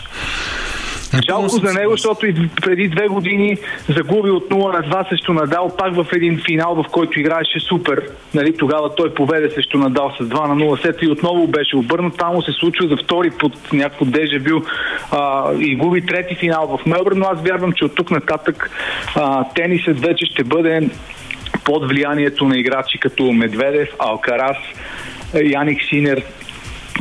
[1.23, 3.57] Жалко за него, защото и преди две години
[3.89, 8.03] загуби от 0 на 2 срещу Надал, пак в един финал, в който играеше супер.
[8.35, 12.17] Нали, тогава той поведе срещу Надал с 2 на 0 сета и отново беше обърнат.
[12.17, 14.63] Там му се случва за втори под някакво дежавю
[15.11, 18.71] а, и губи трети финал в Мелбърн, но аз вярвам, че от тук нататък
[19.17, 20.89] а, тенисът вече ще бъде
[21.65, 24.57] под влиянието на играчи като Медведев, Алкарас,
[25.35, 26.23] Яник Синер,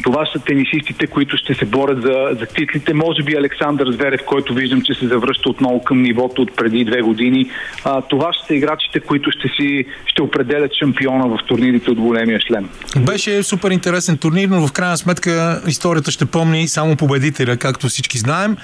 [0.01, 2.93] това са тенисистите, които ще се борят за, за титлите.
[2.93, 7.01] Може би Александър Зверев, който виждам, че се завръща отново към нивото от преди две
[7.01, 7.49] години.
[7.85, 12.39] А, това ще са играчите, които ще си ще определят шампиона в турнирите от големия
[12.47, 12.69] шлем.
[12.97, 18.17] Беше супер интересен турнир, но в крайна сметка историята ще помни само победителя, както всички
[18.17, 18.57] знаем.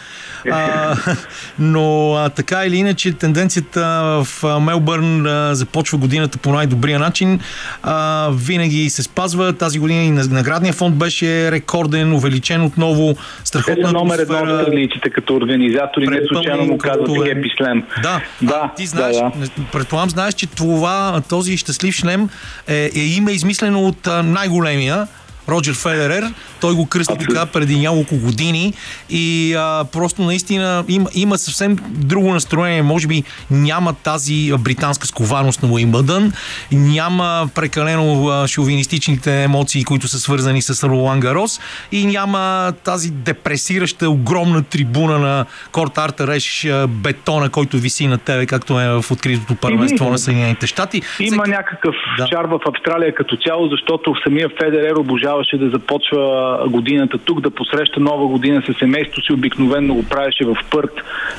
[0.51, 0.95] А,
[1.59, 3.81] но а, така или иначе тенденцията
[4.23, 7.39] в Мелбърн а, започва годината по най-добрия начин.
[7.83, 9.53] А, винаги се спазва.
[9.53, 13.13] Тази година и наградния фонд беше рекорден, увеличен отново.
[13.13, 17.49] Те Страхотна са номер едно от английците като организатори, не случайно му казват е- Хепи
[17.57, 17.83] Слем.
[18.03, 22.29] Да, да, а, ти знаеш, да, не- предполагам знаеш, че това, този щастлив шлем
[22.67, 25.07] е, е име измислено от най-големия
[25.49, 26.23] Роджер Федерер.
[26.61, 28.73] Той го кръсти така преди няколко години
[29.09, 32.81] и а, просто наистина има, има съвсем друго настроение.
[32.81, 36.33] Може би няма тази британска сковарност на Уимбълдън,
[36.71, 41.59] няма прекалено а, шовинистичните емоции, които са свързани с Ролан Гарос
[41.91, 42.39] и няма
[42.83, 48.79] тази депресираща огромна трибуна на Корт Арта Реш а, бетона, който виси на тебе, както
[48.79, 51.01] е в откритото първенство на Съединените щати.
[51.19, 52.25] Има Всеки- някакъв Да.
[52.25, 54.93] чар в Австралия като цяло, защото самия Федерер
[55.39, 59.33] обожаваше да започва годината тук, да посреща нова година със семейството си.
[59.33, 60.91] Обикновено го правеше в Пърт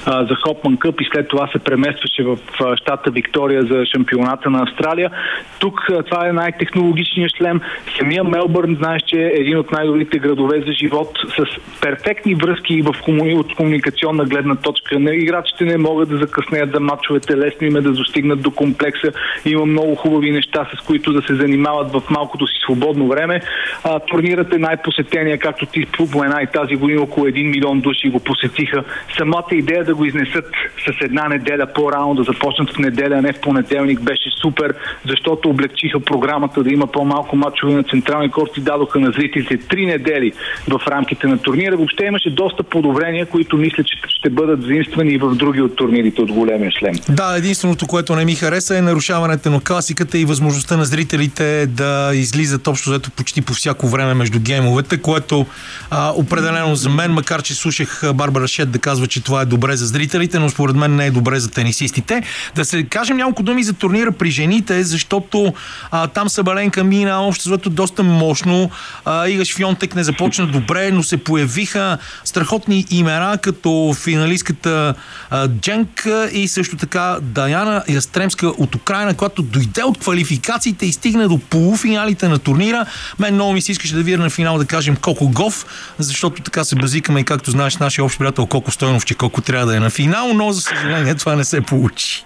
[0.07, 4.51] а, за Хопман Къп и след това се преместваше в а, щата Виктория за шампионата
[4.51, 5.11] на Австралия.
[5.59, 7.61] Тук а, това е най-технологичният шлем.
[7.99, 11.45] Самия Мелбърн, знаеш, че е един от най-добрите градове за живот с
[11.81, 13.35] перфектни връзки в комуни...
[13.35, 14.99] от комуникационна гледна точка.
[14.99, 19.13] Не, играчите не могат да закъснеят за матчовете, лесно им е да достигнат до комплекса.
[19.45, 23.41] Има много хубави неща, с които да се занимават в малкото си свободно време.
[23.99, 28.85] Турнирът е най-посетения, както ти спомена и тази година около 1 милион души го посетиха.
[29.19, 30.45] Самата идея да го изнесат
[30.87, 34.75] с една неделя по-рано, да започнат в неделя, а не в понеделник, беше супер,
[35.09, 39.87] защото облегчиха програмата да има по-малко матчове на централни корт и дадоха на зрителите три
[39.87, 40.33] недели
[40.69, 41.77] в рамките на турнира.
[41.77, 46.23] Въобще имаше доста подобрения, които мисля, че ще бъдат заимствани и в други от турнирите
[46.23, 46.95] от големия шлем.
[47.09, 52.11] Да, единственото, което не ми хареса е нарушаването на класиката и възможността на зрителите да
[52.15, 55.47] излизат общо взето почти по всяко всяко време между геймовете, което
[55.91, 59.77] а, определено за мен, макар че слушах Барбара Шет да казва, че това е добре
[59.77, 62.23] за зрителите, но според мен не е добре за тенисистите.
[62.55, 65.55] Да се кажем няколко думи за турнира при жените, защото
[65.91, 68.71] а, там Сабаленка мина общо зато доста мощно.
[69.05, 74.95] А, Ига Швионтек не започна добре, но се появиха страхотни имена, като финалистката
[75.31, 81.29] а, Дженк и също така Даяна Ястремска от Украина, която дойде от квалификациите и стигна
[81.29, 82.87] до полуфиналите на турнира.
[83.19, 85.67] Мен много ми се искаше да видя на финал да кажем Коко Гов,
[85.99, 89.67] защото така се базикаме и както знаеш нашия общ приятел Коко Стойнов, че Коко трябва
[89.67, 92.25] да е на финал, но за съжаление това не се получи.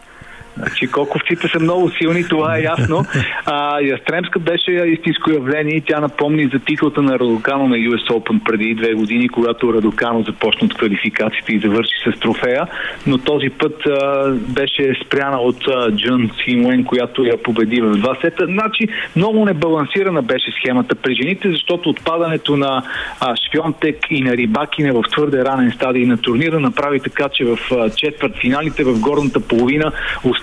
[0.56, 3.04] Значи коковците са много силни, това е ясно.
[3.46, 8.44] А, Ястремска беше истинско явление и тя напомни за титлата на Радокано на US Open
[8.44, 12.66] преди две години, когато Радокано започна от квалификациите и завърши с трофея,
[13.06, 18.16] но този път а, беше спряна от а, Джун Синуен, която я победи в два
[18.20, 18.46] сета.
[18.46, 22.82] Значи много небалансирана беше схемата при жените, защото отпадането на
[23.20, 27.58] а, Швионтек и на Рибакине в твърде ранен стадий на турнира направи така, че в
[27.96, 29.92] четвърт финалите в горната половина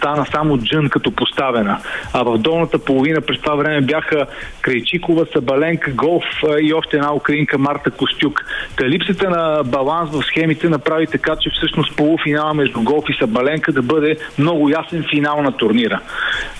[0.01, 1.77] остана само Джън като поставена.
[2.13, 4.25] А в долната половина през това време бяха
[4.61, 6.23] Крайчикова, Сабаленка, Голф
[6.61, 8.45] и още една украинка Марта Костюк.
[8.77, 13.71] Та липсата на баланс в схемите направи така, че всъщност полуфинала между Голф и Сабаленка
[13.71, 15.99] да бъде много ясен финал на турнира.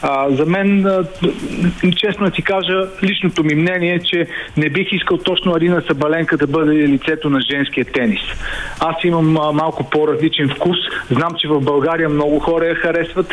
[0.01, 0.85] А, за мен,
[1.97, 4.27] честно ти кажа, личното ми мнение е, че
[4.57, 8.21] не бих искал точно Арина Сабаленка да бъде лицето на женския тенис.
[8.79, 10.77] Аз имам малко по-различен вкус.
[11.11, 13.30] Знам, че в България много хора я харесват.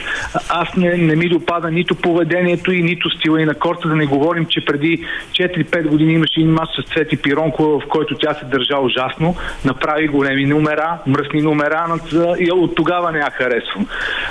[0.48, 4.06] Аз не, не ми допада нито поведението и нито стила и на корта, да не
[4.06, 8.44] говорим, че преди 4-5 години имаше един мач с Цвети Пиронкова, в който тя се
[8.44, 11.86] държа ужасно, направи големи номера, мръсни номера,
[12.38, 13.86] и от тогава не я харесвам.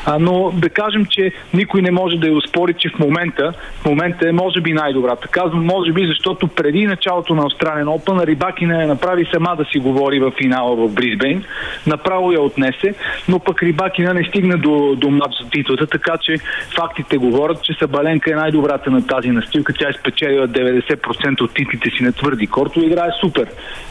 [0.05, 3.85] А, но да кажем, че никой не може да я успори, че в момента, в
[3.85, 5.27] момента е може би най-добрата.
[5.27, 9.65] Казвам може би, защото преди началото на Австралиан Open Рибаки не я направи сама да
[9.65, 11.43] си говори в финала в Бризбейн.
[11.87, 12.93] Направо я отнесе,
[13.29, 16.35] но пък Рибакина не стигна до, до матч титлата, така че
[16.75, 19.73] фактите говорят, че Сабаленка е най-добрата на тази настилка.
[19.73, 22.79] Тя е спечелила 90% от титлите си на твърди корто.
[22.79, 23.47] Играе супер.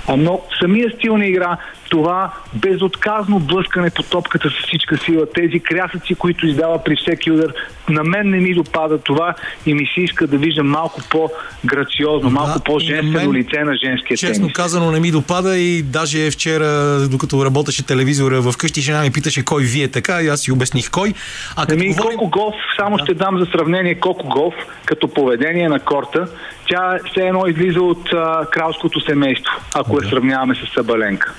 [0.09, 1.57] А, но самия стил на игра,
[1.90, 7.53] това безотказно блъскане по топката с всичка сила, тези крясъци, които издава при всеки удар,
[7.88, 9.35] на мен не ми допада това
[9.66, 14.44] и ми се иска да виждам малко по-грациозно, малко да, по-женствено лице на женския честно
[14.44, 14.53] тенис.
[14.53, 19.62] казано не ми допада и даже вчера, докато работеше телевизора вкъщи, жена ми питаше кой
[19.62, 21.14] вие така и аз си обясних кой.
[21.57, 22.18] А като ами, говорим...
[22.18, 23.05] Коко Голф, само да.
[23.05, 26.27] ще дам за сравнение Коко Голф, като поведение на корта,
[26.68, 30.05] тя все едно излиза от а, кралското семейство, ако да.
[30.05, 31.35] я сравняваме с Сабаленка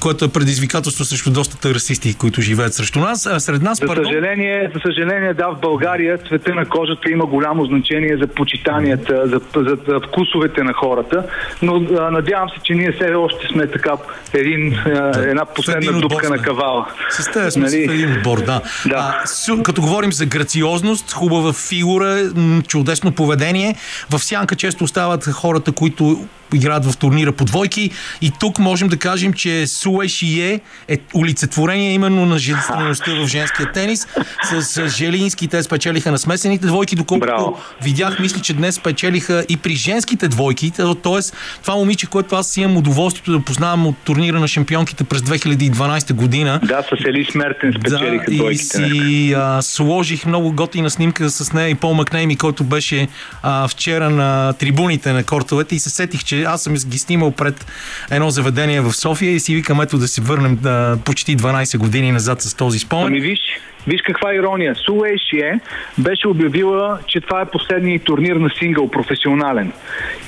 [0.00, 3.26] което е предизвикателство срещу доста расисти, които живеят срещу нас.
[3.26, 7.64] А сред нас, за, съжаление, за съжаление, да, в България цвета на кожата има голямо
[7.64, 11.24] значение за почитанията, за, за, за вкусовете на хората,
[11.62, 13.92] но а, надявам се, че ние все още сме така
[14.32, 16.86] един, а, една последна дупка на кавала.
[17.10, 17.82] С тези сме нали?
[17.82, 18.60] един отбор, да.
[18.86, 19.24] да.
[19.48, 22.30] А, като говорим за грациозност, хубава фигура,
[22.68, 23.76] чудесно поведение,
[24.10, 27.90] в сянка често остават хората, които играят в турнира по двойки.
[28.20, 33.72] И тук можем да кажем, че Суе Шие е олицетворение именно на женствеността в женския
[33.72, 34.06] тенис.
[34.42, 37.60] С Желински те спечелиха на смесените двойки, доколкото Браво.
[37.82, 40.72] видях, мисля, че днес спечелиха и при женските двойки.
[41.02, 46.12] Тоест, това момиче, което аз имам удоволствието да познавам от турнира на шампионките през 2012
[46.12, 46.60] година.
[46.62, 48.52] Да, с Ели Смертен спечелиха да, двойките.
[48.52, 53.08] И си а, сложих много готина снимка с нея и Пол Макнейми, който беше
[53.42, 57.30] а, вчера на трибуните на кортовете и се сетих, че че аз съм ги снимал
[57.30, 57.66] пред
[58.10, 62.12] едно заведение в София и си викам ето да се върнем да, почти 12 години
[62.12, 63.06] назад с този спомен.
[63.06, 63.40] Ами виж,
[63.86, 64.74] Виж каква ирония.
[64.74, 65.60] Суейшие
[65.98, 69.72] беше обявила, че това е последният турнир на сингъл, професионален.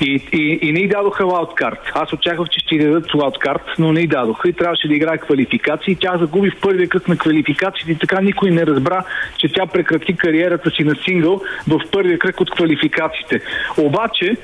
[0.00, 1.78] И, и, и не й дадоха лауткарт.
[1.94, 5.18] Аз очаквах, че ще й дадат лауткарт, но не й дадоха и трябваше да играе
[5.18, 5.96] квалификации.
[6.00, 9.04] Тя загуби в първия кръг на квалификациите и така никой не разбра,
[9.36, 13.40] че тя прекрати кариерата си на сингъл в първия кръг от квалификациите.
[13.78, 14.36] Обаче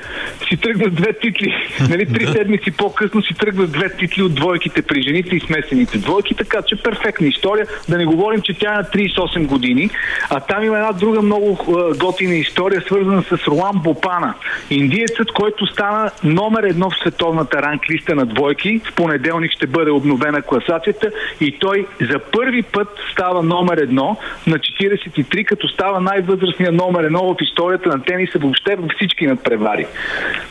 [0.48, 1.54] си тръгват две титли.
[1.90, 6.34] нали, три седмици по-късно си тръгват две титли от двойките при жените и смесените двойки,
[6.34, 7.66] така че перфектна история.
[7.88, 9.90] Да не говорим, че тя е на 38 години,
[10.30, 11.58] а там има една друга много
[11.98, 14.34] готина история, свързана с Ролан Бопана.
[14.70, 18.80] Индиецът, който стана номер едно в световната ранглиста на двойки.
[18.84, 24.58] В понеделник ще бъде обновена класацията и той за първи път става номер едно на
[24.58, 29.86] 43, като става най-възрастният номер едно в историята на тениса въобще във всички надпревари.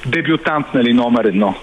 [0.06, 1.56] Дебютант, нали, номер едно.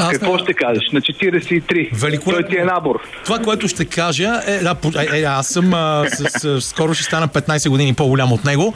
[0.00, 0.82] Аз Какво не- ще кажеш?
[0.92, 1.90] На 43.
[1.92, 2.42] Великолепно.
[2.42, 3.00] Той ти е набор.
[3.24, 7.04] Това, което ще кажа е, да, е, е, аз съм, а, с, с, скоро ще
[7.04, 8.74] стана 15 години по-голям от него,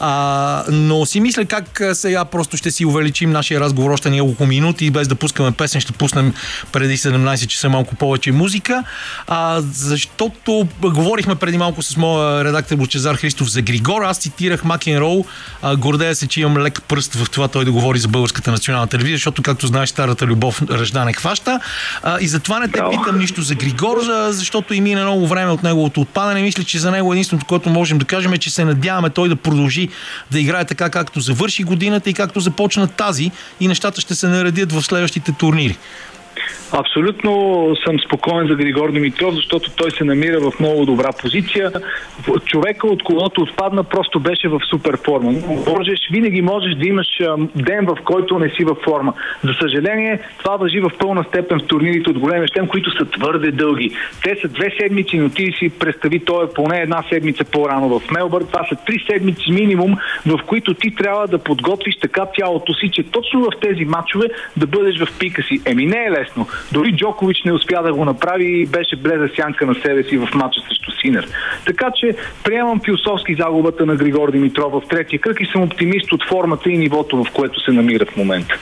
[0.00, 4.90] а, но си мисля как сега просто ще си увеличим нашия разговор още няколко минути,
[4.90, 6.34] без да пускаме песен, ще пуснем
[6.72, 8.84] преди 17 часа малко повече музика,
[9.26, 14.98] а, защото говорихме преди малко с моя редактор Лучезар Христов за Григор, аз цитирах Макен
[14.98, 15.24] Роу,
[15.62, 18.86] а, гордея се, че имам лек пръст в това той да говори за българската национална
[18.86, 21.60] телевизия, защото, както знаеш, старата любов ръжда не хваща.
[22.02, 22.90] А, и затова не те Браво.
[22.90, 26.42] питам нищо за Григор, за- защото и мина много време от неговото отпадане.
[26.42, 29.36] Мисля, че за него единственото, което можем да кажем е, че се надяваме той да
[29.36, 29.88] продължи
[30.30, 34.72] да играе така, както завърши годината и както започна тази и нещата ще се наредят
[34.72, 35.78] в следващите турнири.
[36.72, 37.32] Абсолютно
[37.86, 41.72] съм спокоен за Григор Димитров, защото той се намира в много добра позиция.
[42.44, 45.32] Човека, от когото отпадна, просто беше в супер форма.
[45.66, 47.06] Можеш, винаги можеш да имаш
[47.54, 49.12] ден, в който не си във форма.
[49.44, 53.50] За съжаление, това въжи в пълна степен в турнирите от големия щем, които са твърде
[53.50, 53.90] дълги.
[54.22, 58.10] Те са две седмици, но ти си представи, той е поне една седмица по-рано в
[58.10, 58.46] Мелбърн.
[58.46, 63.02] Това са три седмици минимум, в които ти трябва да подготвиш така тялото си, че
[63.02, 64.26] точно в тези матчове
[64.56, 65.60] да бъдеш в пика си.
[65.64, 66.25] Еми не е лесно.
[66.72, 70.28] Дори Джокович не успя да го направи и беше бледа сянка на себе си в
[70.34, 71.28] матча срещу Синер.
[71.64, 76.28] Така че приемам философски загубата на Григор Димитров в третия кръг и съм оптимист от
[76.28, 78.54] формата и нивото, в което се намира в момента.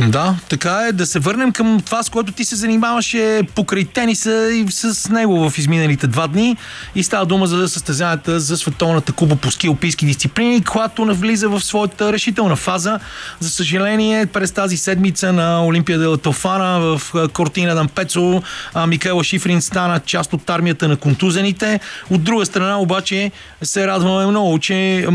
[0.00, 0.92] Да, така е.
[0.92, 5.50] Да се върнем към това, с което ти се занимаваше покрай тениса и с него
[5.50, 6.56] в изминалите два дни.
[6.94, 11.60] И става дума за състезанията за Световната купа по ски алпийски дисциплини, която навлиза в
[11.60, 13.00] своята решителна фаза.
[13.40, 18.42] За съжаление, през тази седмица на Олимпия де Тофана в Кортина Дампецо
[18.86, 21.80] Микела Шифрин стана част от армията на контузените.
[22.10, 23.30] От друга страна обаче
[23.62, 25.06] се радваме много, че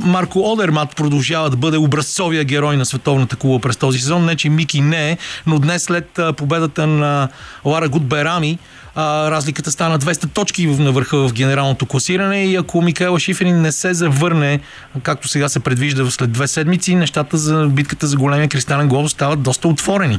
[0.00, 4.24] Марко Одермат продължава да бъде образцовия герой на Световната куба през този сезон.
[4.24, 7.28] Не, че Мики не е, но днес след победата на
[7.64, 8.58] Лара Гудберами,
[8.94, 13.72] а, разликата стана 200 точки на върха в генералното класиране и ако Микаела Шифрин не
[13.72, 14.60] се завърне,
[15.02, 19.42] както сега се предвижда след две седмици, нещата за битката за големия кристален глобус стават
[19.42, 20.18] доста отворени.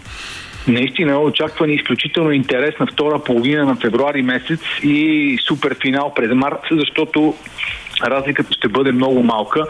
[0.67, 6.59] Наистина очаква ни изключително интересна втора половина на февруари месец и супер финал през март,
[6.71, 7.35] защото
[8.01, 9.65] разликата ще бъде много малка.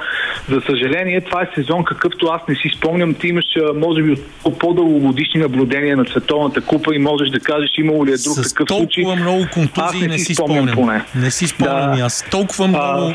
[0.50, 3.14] За съжаление, това е сезон, какъвто аз не си спомням.
[3.14, 3.46] Ти имаш,
[3.76, 8.18] може би, от по-дългогодишни наблюдения на Световната купа и можеш да кажеш имало ли е
[8.18, 9.16] друг С такъв толкова случай.
[9.16, 10.76] много Аз контузии не, си спомням.
[10.76, 11.02] поне.
[11.16, 11.98] Не си спомням Да.
[11.98, 12.26] и аз.
[12.32, 13.14] Толкова много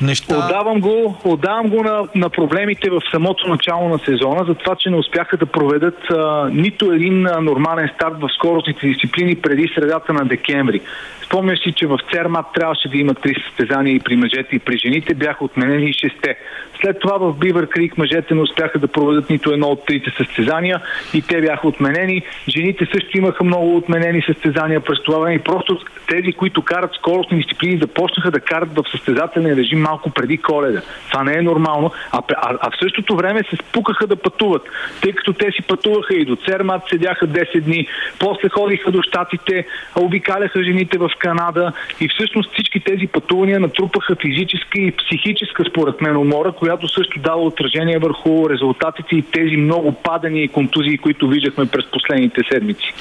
[0.00, 0.34] неща.
[0.36, 4.90] Отдавам го, отдавам го на, на проблемите в самото начало на сезона, за това, че
[4.90, 10.12] не успяха да проведат а, нито един а, нормален старт в скоростните дисциплини преди средата
[10.12, 10.80] на декември.
[11.24, 14.78] Спомняш си, че в Цермат трябваше да има три състезания и при мъжете и при
[14.78, 16.36] жените, бяха отменени и шесте.
[16.80, 20.80] След това в Бивър Крик мъжете не успяха да проведат нито едно от трите състезания
[21.14, 22.22] и те бяха отменени.
[22.48, 25.78] Жените също имаха много отменени състезания през това време и просто
[26.08, 30.82] тези, които карат скоростни дисциплини, започнаха да карат в състезателен режим малко преди коледа.
[31.10, 34.62] Това не е нормално, а, а, а в същото време се спукаха да пътуват,
[35.00, 39.66] тъй като те си пътуваха и до Цермат, седяха 10 дни, после ходиха до Штатите,
[39.96, 46.16] обикаляха жените в Канада и всъщност всички тези пътувания натрупаха физическа и психическа, според мен,
[46.16, 51.66] умора, която също дава отражение върху резултатите и тези много падания и контузии, които виждахме
[51.66, 52.92] през последните седмици.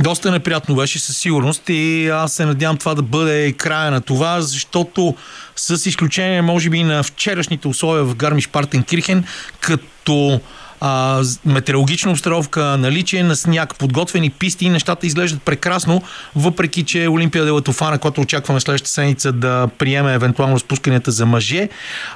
[0.00, 4.40] Доста неприятно беше със сигурност и аз се надявам това да бъде края на това,
[4.40, 5.14] защото
[5.56, 9.24] с изключение, може би, на вчерашните условия в Гармиш Партен Кирхен,
[9.60, 10.40] като
[10.84, 16.02] а, метеорологична обстановка, наличие на сняг, подготвени писти, нещата изглеждат прекрасно,
[16.36, 21.68] въпреки че Олимпия де Латофана, която очакваме следващата седмица да приеме евентуално спусканията за мъже,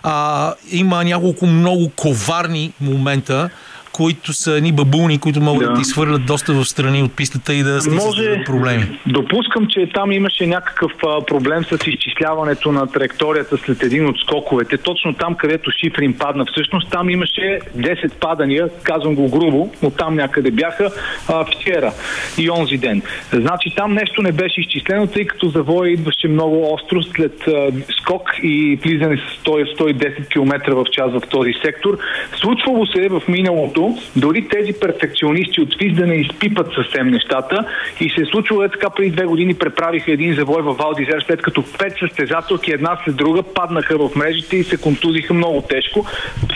[0.02, 3.50] а, има няколко много коварни момента,
[3.96, 5.74] които са ни бабуни, които могат да, Да.
[5.74, 8.98] да изхвърлят доста в страни от пистата и да създадат проблеми.
[9.06, 14.76] допускам, че там имаше някакъв а, проблем с изчисляването на траекторията след един от скоковете.
[14.78, 16.44] Точно там, където Шифрин падна.
[16.52, 20.90] Всъщност там имаше 10 падания, казвам го грубо, но там някъде бяха
[21.28, 21.92] а, вчера
[22.38, 23.02] и онзи ден.
[23.32, 27.52] Значи там нещо не беше изчислено, тъй като завоя идваше много остро след а,
[28.00, 31.98] скок и влизане с 100-110 км в час в този сектор.
[32.40, 33.85] Случвало се е в миналото,
[34.16, 37.64] дори тези перфекционисти от ФИС да не изпипат съвсем нещата
[38.00, 41.42] и се е случило е така преди две години преправиха един завой в Валдизер, след
[41.42, 46.06] като пет състезателки една след друга паднаха в мрежите и се контузиха много тежко.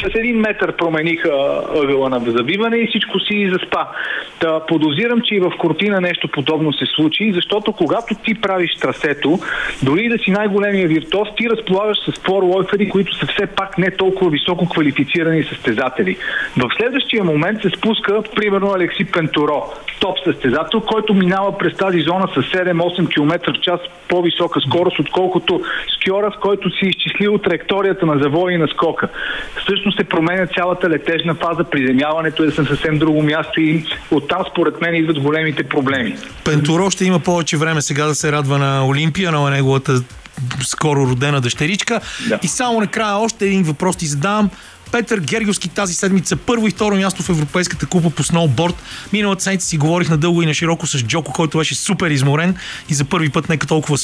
[0.00, 1.30] С един метър промениха
[1.74, 3.86] ъгъла на завиване и всичко си заспа.
[4.38, 9.38] Та, подозирам, че и в Кортина нещо подобно се случи, защото когато ти правиш трасето,
[9.82, 14.30] дори да си най-големия виртуоз, ти разполагаш с форлойфери, които са все пак не толкова
[14.30, 16.16] високо квалифицирани състезатели.
[16.56, 22.00] В следващия следващия момент се спуска, примерно, Алекси Пентуро, топ състезател, който минава през тази
[22.00, 25.60] зона с 7-8 км в час по-висока скорост, отколкото
[25.94, 29.08] скиора, в който си изчислил траекторията на завоя и на скока.
[29.62, 34.80] Всъщност се променя цялата летежна фаза, приземяването е на съвсем друго място и оттам според
[34.80, 36.16] мен идват големите проблеми.
[36.44, 39.92] Пентуро ще има повече време сега да се радва на Олимпия, на неговата
[40.62, 42.00] скоро родена дъщеричка.
[42.28, 42.38] Да.
[42.42, 44.50] И само накрая още един въпрос ти задавам.
[44.92, 48.82] Петър Гергиовски тази седмица първо и второ място в Европейската купа по сноуборд.
[49.12, 52.54] Миналата седмица си говорих надълго и на широко с Джоко, който беше супер изморен
[52.88, 53.98] и за първи път нека толкова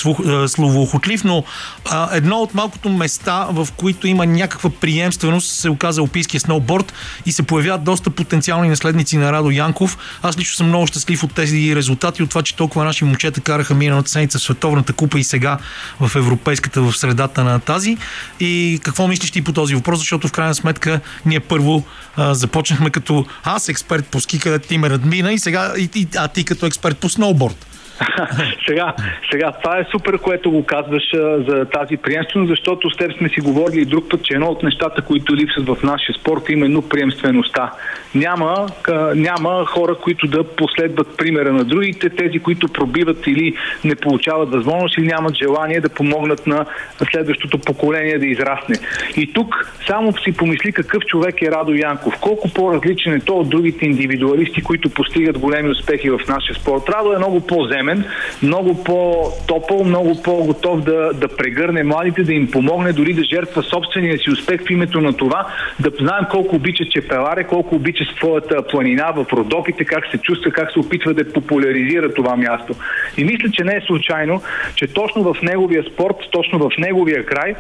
[0.49, 1.45] словоохотлив, но
[1.85, 6.93] а, едно от малкото места, в които има някаква приемственост, се оказа Олимпийския сноуборд
[7.27, 9.99] и се появяват доста потенциални наследници на Радо Янков.
[10.23, 13.75] Аз лично съм много щастлив от тези резултати, от това, че толкова наши момчета караха
[13.75, 15.59] миналата седмица в Световната купа и сега
[16.01, 17.97] в Европейската в средата на тази.
[18.41, 21.85] И какво мислиш ти по този въпрос, защото в крайна сметка сметка ние първо
[22.17, 26.09] а, започнахме като аз експерт по ски, където ти ме радмина и сега, и, и,
[26.17, 27.67] а ти като експерт по сноуборд.
[28.69, 28.95] сега,
[29.31, 33.29] сега, това е супер, което го казваш а, за тази приемственост, защото с теб сме
[33.29, 36.53] си говорили и друг път, че едно от нещата, които липсват в нашия спорт е
[36.53, 37.73] именно приемствеността.
[38.15, 43.95] Няма, а, няма хора, които да последват примера на другите, тези, които пробиват или не
[43.95, 46.67] получават възможност или нямат желание да помогнат на
[47.11, 48.77] следващото поколение да израсне.
[49.17, 52.15] И тук само си помисли какъв човек е Радо Янков.
[52.21, 56.83] Колко по-различен е то от другите индивидуалисти, които постигат големи успехи в нашия спорт.
[56.89, 58.05] Радо е много по-земен съвремен,
[58.43, 64.19] много по-топъл, много по-готов да, да прегърне младите, да им помогне дори да жертва собствения
[64.19, 65.47] си успех в името на това,
[65.81, 70.73] да знаем колко обича Чепеларе, колко обича своята планина в Родопите, как се чувства, как
[70.73, 72.75] се опитва да популяризира това място.
[73.17, 74.43] И мисля, че не е случайно,
[74.75, 77.55] че точно в неговия спорт, точно в неговия край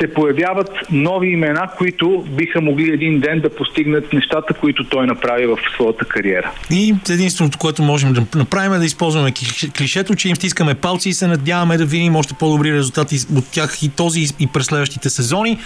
[0.00, 5.46] се появяват нови имена, които биха могли един ден да постигнат нещата, които той направи
[5.46, 6.50] в своята кариера.
[6.70, 9.32] И единственото, което можем да направим е да използваме
[9.78, 13.82] клишето, че им стискаме палци и се надяваме да видим още по-добри резултати от тях
[13.82, 15.58] и този и през следващите сезони.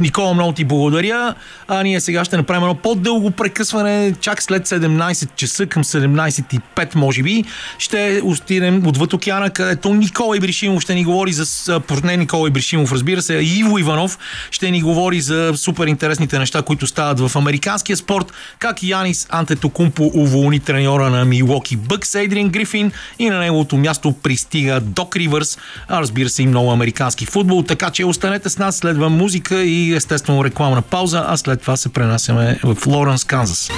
[0.00, 1.34] Никола, много ти благодаря.
[1.68, 7.22] А ние сега ще направим едно по-дълго прекъсване, чак след 17 часа към 17.05 може
[7.22, 7.44] би.
[7.78, 11.80] Ще отидем отвъд океана, където Никола Ибришимов ще ни говори за...
[12.04, 14.18] Не Никола Ибришимов, разбира се, Иво Иванов
[14.50, 20.10] ще ни говори за супер интересните неща, които стават в американския спорт, как Янис Антетокумпо
[20.14, 26.00] уволни треньора на Милоки Бъкс, Ейдрин Грифин и на неговото място пристига Док Ривърс, а
[26.00, 30.44] разбира се и много американски футбол, така че останете с нас, следва музика и естествено
[30.44, 33.70] рекламна пауза, а след това се пренасяме в Лоренс, Канзас.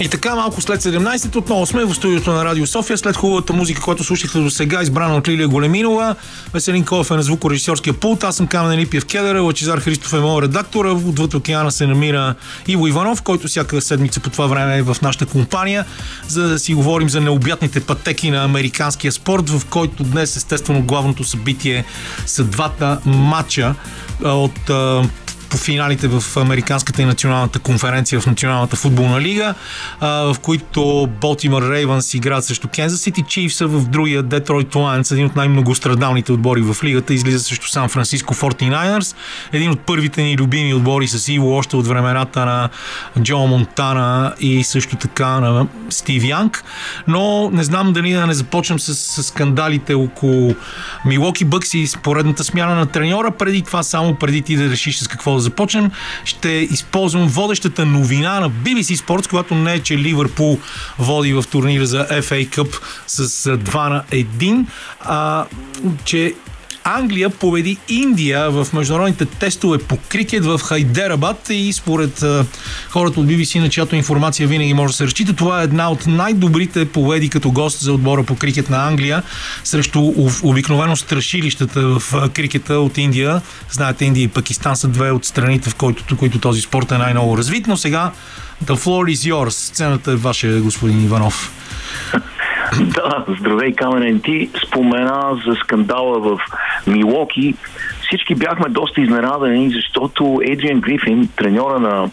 [0.00, 3.82] И така, малко след 17 отново сме в студиото на Радио София, след хубавата музика,
[3.82, 6.14] която слушахте до сега, избрана от Лилия Големинова.
[6.54, 10.44] Веселин Колев е на звукорежисьорския пулт, аз съм Камен Липиев Кедър, Лачезар Христов е моят
[10.44, 12.34] редактор, отвъд океана се намира
[12.68, 15.84] Иво Иванов, който всяка седмица по това време е в нашата компания,
[16.28, 21.24] за да си говорим за необятните пътеки на американския спорт, в който днес естествено главното
[21.24, 21.84] събитие
[22.26, 23.74] са двата матча
[24.24, 24.70] от
[25.50, 29.54] по финалите в Американската и националната конференция в Националната футболна лига,
[30.00, 35.36] в които Болтимър Рейвънс играят срещу Кензас Сити, Чифс в другия Детройт Лайнс, един от
[35.36, 39.16] най-многострадалните отбори в лигата, излиза срещу Сан Франциско 49ers,
[39.52, 42.68] един от първите ни любими отбори с Иво още от времената на
[43.22, 46.64] Джо Монтана и също така на Стив Янг,
[47.06, 50.54] но не знам дали да не започнем с, с скандалите около
[51.04, 55.08] Милоки Бъкси и поредната смяна на треньора, преди това само преди ти да решиш с
[55.08, 55.90] какво да започнем,
[56.24, 60.58] ще използвам водещата новина на BBC Sports, която не е, че Ливърпул
[60.98, 64.66] води в турнира за FA Cup с 2 на 1,
[65.00, 65.44] а
[66.04, 66.34] че
[66.96, 72.24] Англия победи Индия в международните тестове по крикет в Хайдерабад и според
[72.90, 76.06] хората от BBC, на чиято информация винаги може да се разчита, това е една от
[76.06, 79.22] най-добрите победи като гост за отбора по крикет на Англия
[79.64, 80.12] срещу
[80.42, 83.40] обикновено страшилищата в крикета от Индия.
[83.70, 87.38] Знаете, Индия и Пакистан са две от страните, в които, които този спорт е най-ново
[87.38, 88.12] развит, но сега
[88.64, 89.50] The floor is yours.
[89.50, 91.52] Сцената е ваша, господин Иванов.
[92.94, 94.20] Да, здравей, Каменен.
[94.20, 96.38] Ти спомена за скандала в
[96.86, 97.54] Милоки.
[98.02, 102.10] Всички бяхме доста изненадани, защото Едриан Грифин, треньора на,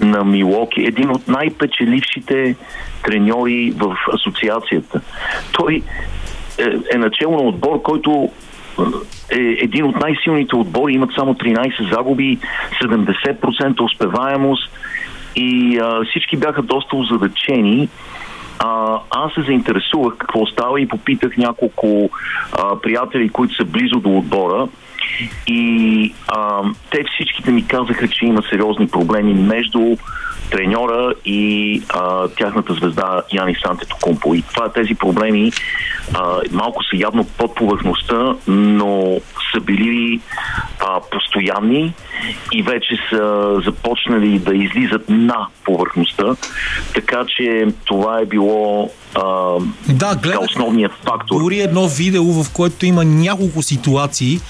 [0.00, 2.56] на Милоки, е един от най-печелившите
[3.04, 5.00] треньори в асоциацията.
[5.52, 5.82] Той
[6.58, 8.30] е, е начало на отбор, който
[9.30, 12.38] е един от най-силните отбори, имат само 13 загуби,
[12.82, 14.70] 70% успеваемост
[15.36, 17.88] и а, всички бяха доста озадачени
[18.58, 22.10] а, аз се заинтересувах какво става и попитах няколко
[22.52, 24.68] а, приятели, които са близо до отбора.
[25.46, 29.96] И а, те всичките ми казаха, че има сериозни проблеми между
[30.50, 34.34] треньора и а, тяхната звезда Яни Сантето Кумпо.
[34.34, 35.52] И това тези проблеми
[36.14, 39.20] а, малко са явно под повърхността, но
[39.54, 40.20] са били
[40.80, 41.94] а, постоянни
[42.52, 46.36] и вече са започнали да излизат на повърхността.
[46.94, 49.22] Така че това е било а,
[49.88, 51.40] Да, гледах основният фактор.
[51.40, 54.40] дори едно видео, в което има няколко ситуации,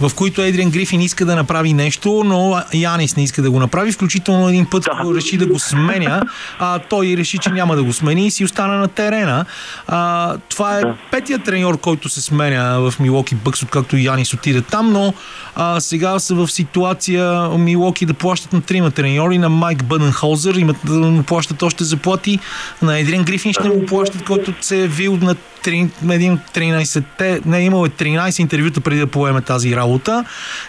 [0.00, 3.92] в които Едриан Грифин иска да направи нещо, но Янис не иска да го направи.
[3.92, 5.14] Включително един път Да.
[5.14, 6.22] реши да го сменя,
[6.58, 9.44] а той реши, че няма да го смени и си остана на терена.
[9.86, 10.94] А, това е Да.
[11.10, 15.14] петия треньор, който се сменя в Милоки Бъкс, откакто Янис отиде там, но
[15.54, 20.76] а, сега са в ситуация Милоки да плащат на трима треньори, на Майк Бъденхолзер, имат
[20.84, 22.38] да му плащат още заплати,
[22.82, 26.40] на Едриан Грифин ще му плащат, който се е вил на три- на един от
[26.54, 30.24] 13-те, не, имал е 13 интервюта преди да поеме тази работа.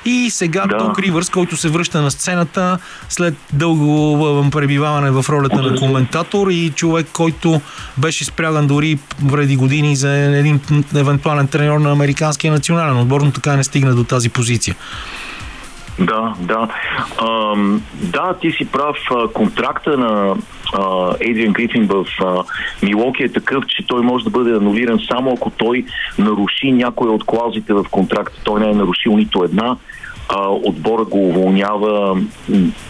[0.05, 0.77] И сега Да.
[0.77, 2.77] Док Ривърс, който се връща на сцената
[3.09, 7.61] след дълго пребиваване в ролята на коментатор и човек, който
[7.97, 8.99] беше спряган дори
[9.31, 10.59] преди години за един
[10.95, 14.75] евентуален треньор на американския национален отбор, но така не стигна до тази позиция.
[15.99, 16.67] Да, да.
[17.21, 18.97] Ам, да, ти си прав.
[19.11, 20.35] А, Контракта на
[20.73, 22.43] а, Ейдриан Грифин в а,
[22.83, 25.85] Милоки е такъв, че той може да бъде анулиран само ако той
[26.19, 28.41] наруши някоя от клаузите в контракта.
[28.43, 29.77] Той не е нарушил нито една.
[30.29, 32.21] А, отбора го уволнява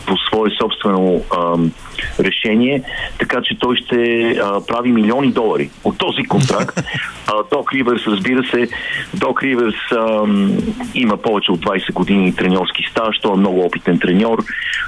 [0.05, 1.71] по свое собствено ам,
[2.19, 2.83] решение,
[3.19, 6.81] така че той ще а, прави милиони долари от този контракт.
[7.31, 8.67] А, Док Ривърс, разбира се,
[9.13, 10.57] Док Ривърс ам,
[10.93, 14.43] има повече от 20 години треньорски стаж, той е много опитен треньор,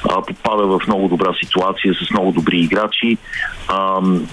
[0.09, 3.17] а, попада в много добра ситуация с много добри играчи.
[3.67, 4.27] Ам,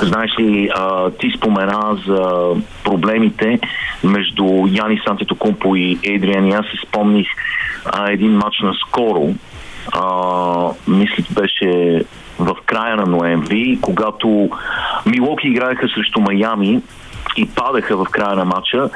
[0.00, 2.50] Знаеш ли, а, ти спомена за
[2.84, 3.58] проблемите
[4.04, 7.26] между Яни Сантето Кумпо и Ейдриан и аз се спомних
[7.84, 9.34] а, един матч на скоро.
[9.92, 10.10] А,
[10.88, 12.02] мисля, беше
[12.38, 14.50] в края на ноември, когато
[15.06, 16.82] Милоки играеха срещу Майами
[17.36, 18.90] и падаха в края на матча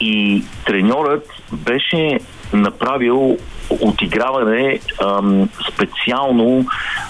[0.00, 2.18] и треньорът беше
[2.52, 3.38] направил
[3.80, 6.66] отиграване ам, специално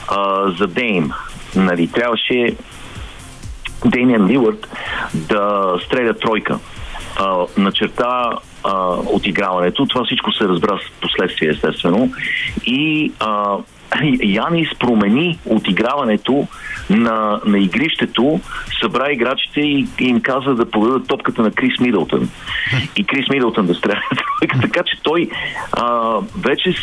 [0.09, 1.12] а, за Дейм.
[1.57, 2.55] Нали, трябваше
[3.85, 4.68] Дейниан Лилърд
[5.14, 6.59] да стреля тройка
[7.16, 8.31] а, на черта
[8.64, 9.87] а, отиграването.
[9.87, 12.12] Това всичко се разбра с последствие, естествено.
[12.66, 13.57] И а,
[14.22, 16.47] Янис промени отиграването
[16.91, 18.41] на, на игрището,
[18.80, 22.30] събра играчите и им каза да подадат топката на Крис Мидълтън.
[22.97, 24.03] И Крис Мидълтън да стреля.
[24.62, 25.30] Така че той
[25.72, 26.74] а, вече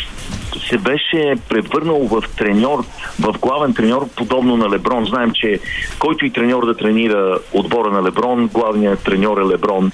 [0.68, 2.84] се беше превърнал в треньор,
[3.20, 5.06] в главен треньор, подобно на Леброн.
[5.06, 5.60] Знаем, че
[5.98, 9.92] който и треньор да тренира отбора на Леброн, главният треньор е Леброн.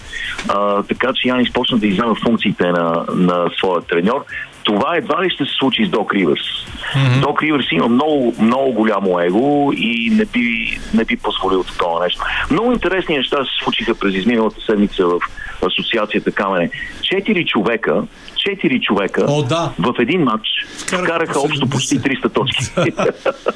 [0.48, 4.24] А, така че Янис почна да иззема функциите на, на своя треньор.
[4.64, 6.40] Това едва ли ще се случи с Док Ривърс.
[6.96, 7.20] Mm-hmm.
[7.20, 12.22] Док Ривърс има много, много голямо его и не би, не би позволил такова нещо.
[12.50, 15.18] Много интересни неща се случиха през изминалата седмица в
[15.66, 16.70] асоциацията Камене.
[17.02, 18.02] Четири човека,
[18.36, 19.72] четири човека О, да.
[19.78, 20.48] в един матч
[20.88, 22.64] Вкараха общо почти 300 точки.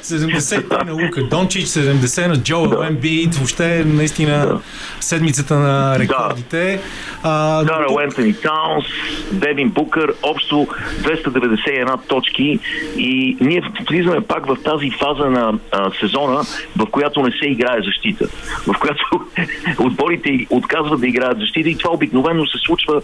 [0.03, 4.59] 70 на Лука Дончич, 70 на Джоел Ембит, въобще наистина Да.
[4.99, 6.79] седмицата на рекордите.
[7.23, 8.85] А, Карл Ентони Таунс,
[9.31, 10.67] Девин Букър, общо
[10.99, 12.59] 291 точки
[12.97, 16.41] и ние влизаме пак в тази фаза на а, сезона,
[16.77, 18.27] в която не се играе защита,
[18.67, 19.03] в която
[19.79, 23.01] отборите отказват да играят защита и това обикновено се случва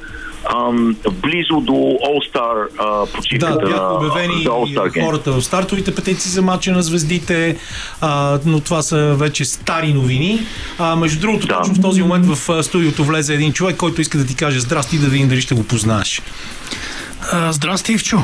[0.55, 4.45] ам, близо до All-Star а, почивката Да, бяха обявени
[5.03, 7.57] хората в стартовите петиции за матча на звездите,
[8.01, 10.39] а, но това са вече стари новини.
[10.79, 11.57] А, между другото, Да.
[11.57, 14.97] точно в този момент в студиото влезе един човек, който иска да ти каже здрасти
[14.99, 16.21] да видим дали ще го познаеш.
[17.31, 18.23] А, здрасти, Ивчо.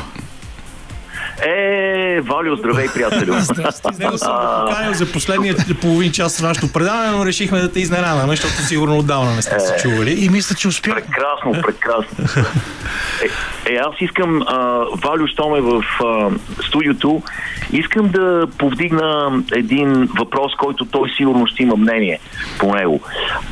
[1.44, 3.34] Е, Валио, здравей, приятелю.
[3.40, 7.72] С него съм го поканил за последния половин час на нашото предаване, но решихме да
[7.72, 10.24] те изненадаме, защото сигурно отдавна не сте се чували.
[10.24, 10.94] И мисля, че успях.
[10.94, 12.44] Прекрасно, прекрасно.
[13.68, 14.56] Е, е аз искам, а,
[15.04, 16.30] Валю, щом е в а,
[16.66, 17.22] студиото,
[17.72, 22.18] искам да повдигна един въпрос, който той сигурно ще има мнение
[22.58, 23.00] по него.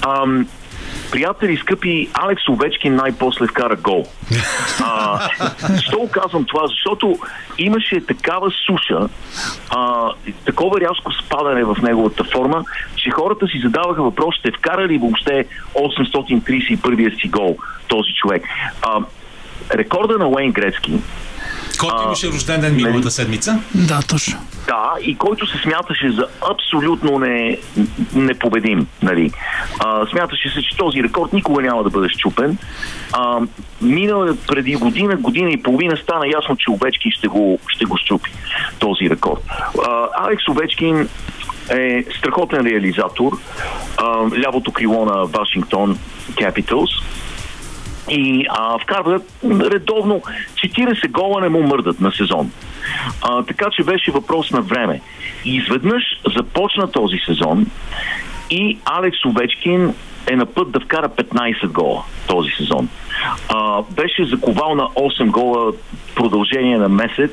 [0.07, 0.47] Ам,
[1.11, 4.07] приятели, скъпи, Алекс Овечкин най-после вкара гол.
[4.85, 5.21] А,
[5.69, 6.67] защо казвам това?
[6.67, 7.19] Защото
[7.59, 9.09] имаше такава суша,
[9.71, 10.11] а,
[10.45, 12.65] такова рязко спадане в неговата форма,
[12.97, 15.45] че хората си задаваха въпрос, ще вкара ли въобще
[15.75, 17.57] 831-я си гол
[17.89, 18.43] този човек.
[18.83, 19.01] А,
[19.75, 21.01] рекорда на Уейн Грецки
[21.78, 22.84] Който имаше рожден ден нали?
[22.84, 23.61] миналата седмица.
[23.74, 24.38] Да, точно.
[24.66, 27.59] Да, и който се смяташе за абсолютно не,
[28.14, 28.86] непобедим.
[29.03, 29.30] Нали.
[29.78, 32.59] А, смяташе се, че този рекорд никога няма да бъде щупен.
[33.12, 33.40] А,
[33.82, 38.32] мина преди година, година и половина стана ясно, че Овечкин ще го, ще го щупи
[38.78, 39.40] този рекорд.
[39.86, 41.09] А, Алекс Овечкин
[41.70, 43.32] е страхотен реализатор.
[43.96, 44.05] А,
[44.44, 45.98] лявото крило на Вашингтон
[46.32, 47.03] Capitals
[48.09, 50.22] и а, вкарва редовно
[50.55, 52.53] 40 гола не му мърдат на сезон.
[53.22, 55.01] А, така че беше въпрос на време.
[55.44, 56.03] И изведнъж
[56.36, 57.66] започна този сезон
[58.51, 59.94] и Алекс Овечкин
[60.27, 62.89] е на път да вкара 15 гола този сезон.
[63.49, 65.73] А, беше заковал на 8 гола
[66.14, 67.33] продължение на месец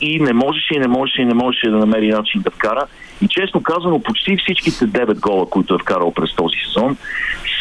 [0.00, 2.86] и не можеше и не можеше и не можеше да намери начин да вкара.
[3.22, 6.96] И честно казано, почти всичките 9 гола, които е вкарал през този сезон,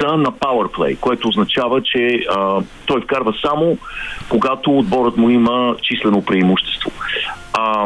[0.01, 3.77] са на powerplay, което означава, че а, той вкарва само
[4.29, 6.91] когато отборът му има числено преимущество.
[7.53, 7.85] А,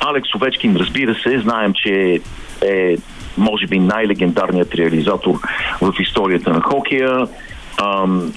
[0.00, 2.20] Алекс Овечкин, разбира се, знаем, че
[2.62, 2.96] е
[3.36, 5.34] може би най-легендарният реализатор
[5.80, 7.26] в историята на хокея.
[7.82, 8.32] Ам,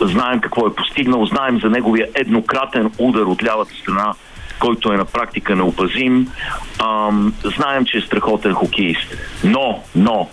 [0.00, 4.14] знаем какво е постигнал, знаем за неговия еднократен удар от лявата страна,
[4.58, 6.28] който е на практика неопазим.
[6.82, 9.14] Ам, знаем, че е страхотен хокеист.
[9.44, 10.28] Но, но,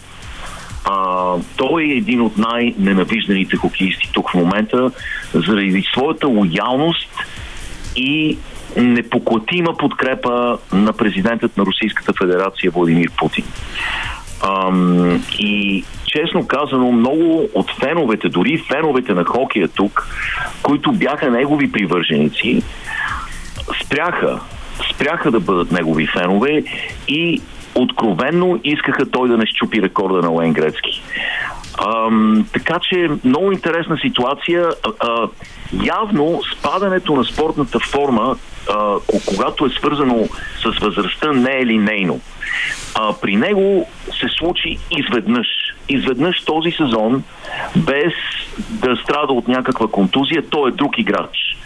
[0.86, 4.92] а, той е един от най-ненавижданите хокеисти тук в момента
[5.34, 7.10] заради своята лоялност
[7.96, 8.38] и
[8.78, 13.46] непоклатима подкрепа на президентът на Русийската федерация Владимир Путин.
[14.44, 20.08] Ам, и честно казано, много от феновете, дори феновете на хокея тук,
[20.62, 22.64] които бяха негови привърженици,
[23.84, 24.40] спряха,
[24.94, 26.64] спряха да бъдат негови фенове
[27.08, 27.42] и
[27.76, 31.02] откровенно искаха той да не щупи рекорда на Уейн Грецки.
[31.88, 34.70] Ам, така че много интересна ситуация.
[34.84, 35.28] А, а,
[35.84, 38.36] явно спадането на спортната форма,
[38.70, 40.28] а, ко- когато е свързано
[40.64, 42.20] с възрастта, не е линейно.
[42.96, 43.88] А, при него
[44.20, 45.48] се случи изведнъж.
[45.90, 47.24] Изведнъж този сезон,
[47.76, 48.14] без
[48.70, 51.58] да страда от някаква контузия, той е друг играч.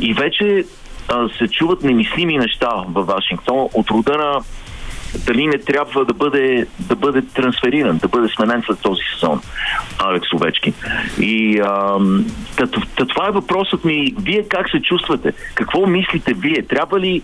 [0.00, 0.64] И вече
[1.08, 4.40] а, се чуват немислими неща във Вашингтон от рода на
[5.26, 9.40] дали не трябва да бъде, да бъде трансфериран, да бъде сменен след този сезон
[9.98, 10.74] Алекс Овечкин.
[11.20, 11.60] И
[12.56, 14.14] та, това е въпросът ми.
[14.18, 15.32] Вие как се чувствате?
[15.54, 16.62] Какво мислите вие?
[16.62, 17.22] Трябва ли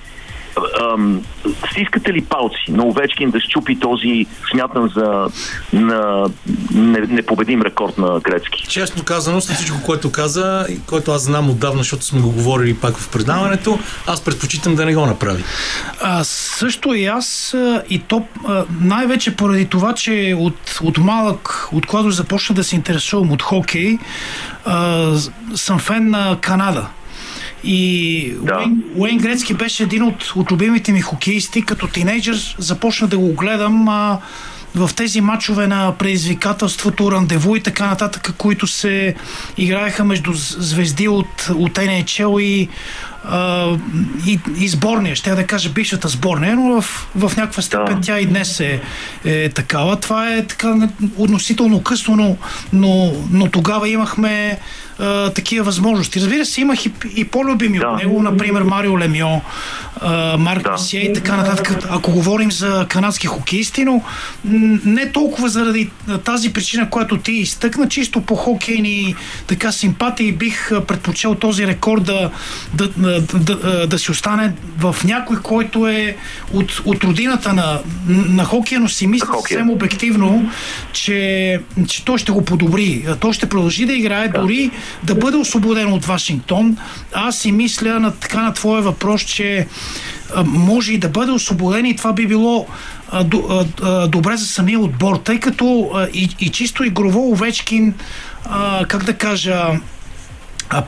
[0.82, 1.22] ам,
[1.70, 5.28] стискате ли палци на Овечкин да щупи този, смятам за
[5.72, 6.30] на,
[6.74, 8.66] не, непобедим рекорд на Грецки?
[8.68, 12.74] Честно казано, след всичко, което каза, и което аз знам отдавна, защото сме го говорили
[12.74, 15.44] пак в предаването, аз предпочитам да не го направи.
[16.00, 17.56] А, също и аз,
[17.90, 18.24] и то
[18.80, 23.98] най-вече поради това, че от, от малък, от когато започна да се интересувам от хокей,
[24.64, 25.12] а,
[25.54, 26.86] съм фен на Канада.
[27.64, 28.56] И Да.
[28.56, 31.62] Уейн, Уейн Грецки беше един от, от любимите ми хокеисти.
[31.62, 34.18] Като тинейджър започна да го гледам а,
[34.74, 39.14] в тези матчове на предизвикателството, рандеву и така нататък, които се
[39.58, 42.68] играеха между звезди от, от NHL и,
[43.24, 43.68] а,
[44.26, 48.00] и, и сборния, ще я да кажа бившата сборния, но в, в някаква степен Да.
[48.00, 48.80] тя и днес е,
[49.24, 49.96] е такава.
[49.96, 52.36] Това е така относително късно, но,
[52.72, 54.58] но, но тогава имахме
[55.00, 56.20] а, такива възможности.
[56.20, 57.88] Разбира се, имах и, и по-любими Да.
[57.88, 59.40] от него, например Марио Лемьо,
[60.00, 60.72] а, Марк Да.
[60.72, 64.02] Месие и така нататък, ако говорим за канадски хокеисти, но
[64.84, 65.90] не толкова заради
[66.24, 69.14] тази причина, която ти изтъкна, чисто по хокейни
[69.46, 72.30] така симпатии бих предпочел този рекорд да,
[72.74, 76.16] да, да, да, да си остане в някой, който е
[76.52, 77.78] от, от родината на,
[78.08, 80.50] на хокея, но си мисля съвсем обективно,
[80.92, 83.06] че, че той ще го подобри.
[83.20, 84.40] Той ще продължи да играе, да.
[84.40, 84.70] дори
[85.02, 86.76] да бъде освободен от Вашингтон.
[87.14, 89.66] Аз си мисля на така на твоя въпрос, че
[90.44, 92.66] може и да бъде освободен и това би било
[94.08, 97.94] добре за самия отбор, тъй като и, и чисто игрово Овечкин,
[98.88, 99.66] как да кажа,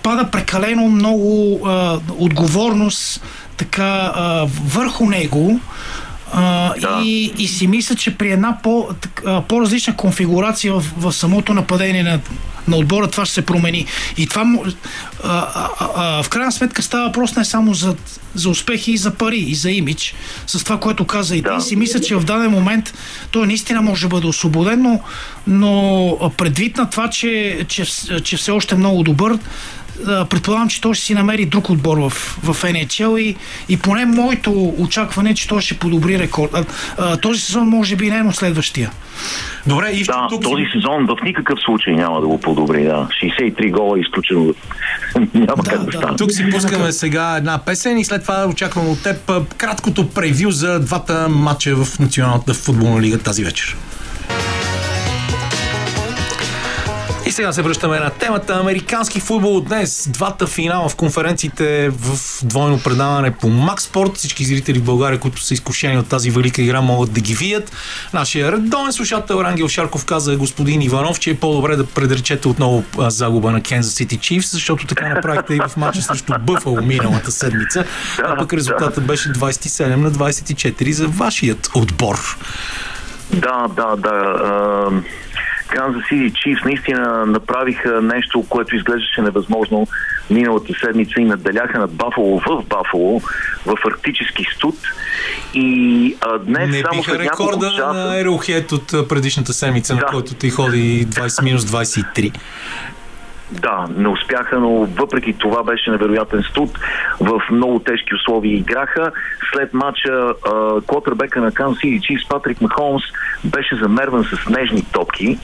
[0.02, 1.60] пада прекалено много
[2.18, 3.22] отговорност
[3.56, 4.12] така
[4.64, 5.60] върху него.
[6.32, 7.00] А, Да.
[7.04, 8.88] и, и си мисля, че при една по,
[9.48, 12.20] по-различна конфигурация в, в самото нападение на,
[12.68, 13.86] на отбора това ще се промени.
[14.16, 14.44] И това
[15.24, 17.96] а, а, а, в крайна сметка става въпрос не само за,
[18.34, 20.14] за успехи и за пари, и за имидж.
[20.46, 21.60] С това, което каза и ти, Да.
[21.60, 22.94] си мисля, че в даден момент
[23.30, 25.00] той наистина може да бъде освободен, но,
[25.46, 27.84] но предвид на това, че, че,
[28.24, 29.38] че все още е много добър,
[30.30, 32.10] предполагам, че той ще си намери друг отбор в,
[32.42, 33.36] в NHL и,
[33.68, 36.50] и поне моето очакване е, че той ще подобри рекорд.
[36.54, 36.64] А,
[36.98, 38.90] а, този сезон може би не е, но следващия.
[39.66, 42.84] Добре, и Да, тук този сезон в никакъв случай няма да го подобри.
[42.84, 43.08] Да.
[43.22, 44.54] 63 гола е изключено.
[45.34, 45.98] няма Да, как да, да.
[45.98, 46.16] стане.
[46.16, 50.80] Тук си пускаме сега една песен и след това очаквам от теб краткото превю за
[50.80, 53.76] двата матча в Националната футболна лига тази вечер.
[57.32, 60.08] Сега се връщаме на темата Американски футбол днес.
[60.10, 64.16] Двата финала в конференциите в двойно предаване по Макспорт.
[64.16, 67.72] Всички зрители в България, които са изкушени от тази велика игра, могат да ги видят.
[68.12, 73.50] Нашия редовен слушател Рангел Шарков каза господин Иванов, че е по-добре да предречете отново загуба
[73.50, 77.84] на Кензас Сити Чифс, защото така направихте и в матча срещу Бъфало миналата седмица.
[78.24, 82.36] А пък резултатът беше 27 на 24 за вашият отбор.
[83.32, 85.02] Да, да, да.
[85.72, 89.86] Канзас Сити Чифс наистина направиха нещо, което изглеждаше невъзможно
[90.30, 93.20] миналата седмица и надделяха над Бафало в Бафало,
[93.66, 94.74] в арктически студ.
[95.54, 97.92] И а, днес Не само след рекорда часа...
[97.92, 100.06] на Ерохет от предишната седмица, на Да.
[100.06, 102.34] който ти ходи 20 минус 23.
[103.60, 106.78] Да, не успяха, но въпреки това беше невероятен студ.
[107.20, 109.12] В много тежки условия играха.
[109.52, 110.34] След матча
[110.86, 113.02] котърбека на Кан Сити Чифс Патрик Махомс
[113.44, 115.38] беше замерван с нежни топки.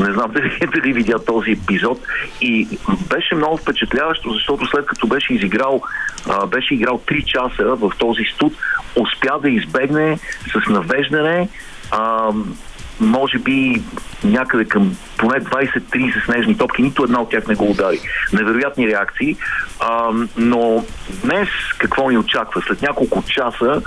[0.00, 1.98] Не знам дали, дали видя този епизод.
[2.40, 2.68] И
[3.14, 5.82] беше много впечатляващо, защото след като беше изиграл,
[6.28, 8.52] а, беше играл 3 часа в този студ,
[8.96, 10.18] успя да избегне
[10.52, 11.48] с навеждане
[11.90, 12.30] а,
[13.00, 13.82] може би
[14.24, 18.00] някъде към поне 20-30 снежни топки, нито една от тях не го удари.
[18.32, 19.36] Невероятни реакции,
[19.80, 20.84] а, но
[21.22, 22.62] днес какво ни очаква?
[22.66, 23.82] След няколко часа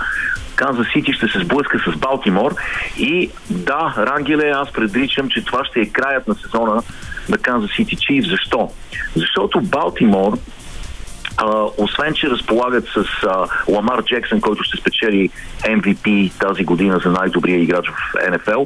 [0.58, 2.54] Канзас Сити ще се сблъска с Балтимор
[2.98, 6.82] и да, Рангеле, аз предричам, че това ще е краят на сезона
[7.28, 8.24] на Канзас Сити Чиф.
[8.26, 8.70] Защо?
[9.16, 10.38] Защото Балтимор
[11.78, 15.30] освен, че разполагат с а, Ламар Джексън, който ще спечели
[15.64, 18.62] MVP тази година за най-добрия играч в НФЛ,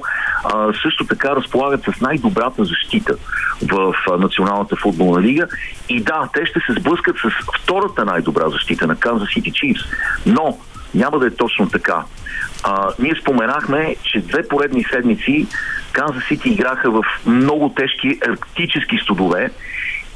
[0.83, 3.15] също така разполагат с най-добрата защита
[3.63, 5.47] в а, Националната футболна лига.
[5.89, 7.31] И да, те ще се сблъскат с
[7.63, 9.83] втората най-добра защита на Канзас Сити Чифс.
[10.27, 10.59] Но
[10.95, 12.03] няма да е точно така.
[12.65, 15.47] А, ние споменахме, че две поредни седмици
[15.93, 19.51] Канзас Сити играха в много тежки арктически студове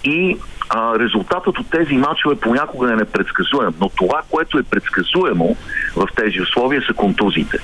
[0.05, 0.37] и
[0.69, 3.75] а, резултатът от тези матчове понякога е непредсказуем.
[3.81, 5.57] Но това, което е предсказуемо
[5.97, 7.59] в тези условия са контузиите.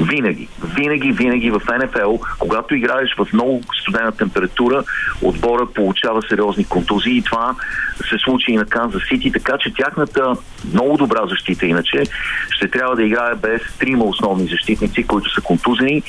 [0.00, 4.84] Винаги, винаги, винаги в НФЛ, когато играеш в много студена температура,
[5.22, 7.54] отбора получава сериозни контузии и това
[7.96, 10.32] се случи и на Канзас Сити, така че тяхната
[10.72, 12.02] много добра защита иначе
[12.50, 16.02] ще трябва да играе без трима основни защитници, които са контузени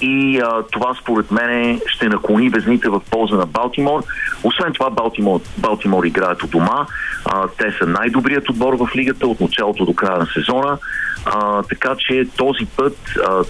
[0.00, 4.02] и а, това според мен ще наклони везните в полза на Балтимор.
[4.44, 6.86] Освен това Балтимор, Балтимор играят от дома,
[7.24, 10.78] а, те са най-добрият отбор в лигата от началото до края на сезона,
[11.24, 12.96] а, така че този път
[13.28, 13.44] а,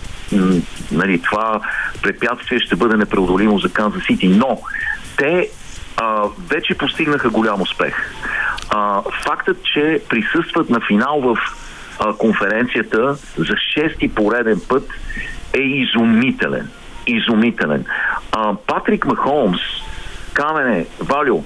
[0.93, 1.61] нали, това
[2.03, 4.59] препятствие ще бъде непреодолимо за Канзас Сити, но
[5.17, 5.49] те
[5.97, 7.95] а, вече постигнаха голям успех.
[8.71, 11.37] А, фактът, че присъстват на финал в
[11.99, 14.89] а, конференцията за шести пореден път
[15.53, 16.71] е изумителен.
[17.07, 17.85] Изумителен.
[18.33, 19.61] А, Патрик Махолмс,
[20.33, 21.43] Камене, Валю,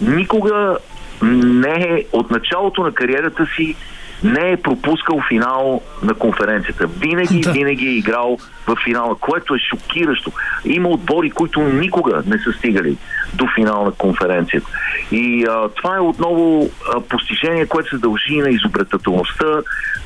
[0.00, 0.78] никога
[1.22, 3.76] не е от началото на кариерата си
[4.24, 6.86] не е пропускал финал на конференцията.
[6.86, 7.52] Винаги, Да.
[7.52, 10.32] винаги е играл в финала, което е шокиращо.
[10.64, 12.96] Има отбори, които никога не са стигали
[13.34, 14.70] до финал на конференцията.
[15.12, 19.46] И а, това е отново а, постижение, което се дължи на изобретателността,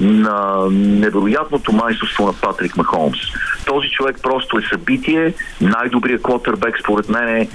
[0.00, 3.18] на невероятното майсторство на Патрик Махомс.
[3.66, 7.48] Този човек просто е събитие, най-добрият квотербек според мен е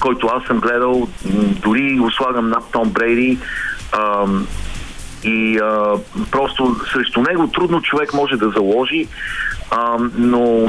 [0.00, 1.08] който аз съм гледал,
[1.62, 3.38] дори го слагам над Том Брейди.
[3.92, 4.46] Ам,
[5.24, 5.94] и а,
[6.30, 9.06] просто срещу него трудно човек може да заложи,
[9.70, 10.68] а, но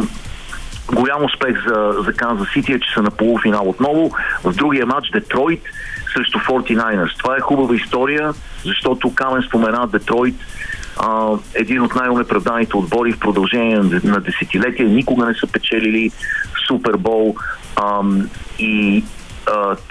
[0.93, 4.11] голям успех за, за Канзас Сити е, че са на полуфинал отново.
[4.43, 5.61] В другия матч Детройт
[6.13, 7.17] срещу 49ers.
[7.17, 8.33] Това е хубава история,
[8.65, 10.35] защото Камен спомена Детройт
[10.97, 14.89] а, един от най-унеправданите отбори в продължение на, десетилетия.
[14.89, 16.11] Никога не са печелили
[16.67, 17.35] Супербол
[18.59, 19.03] и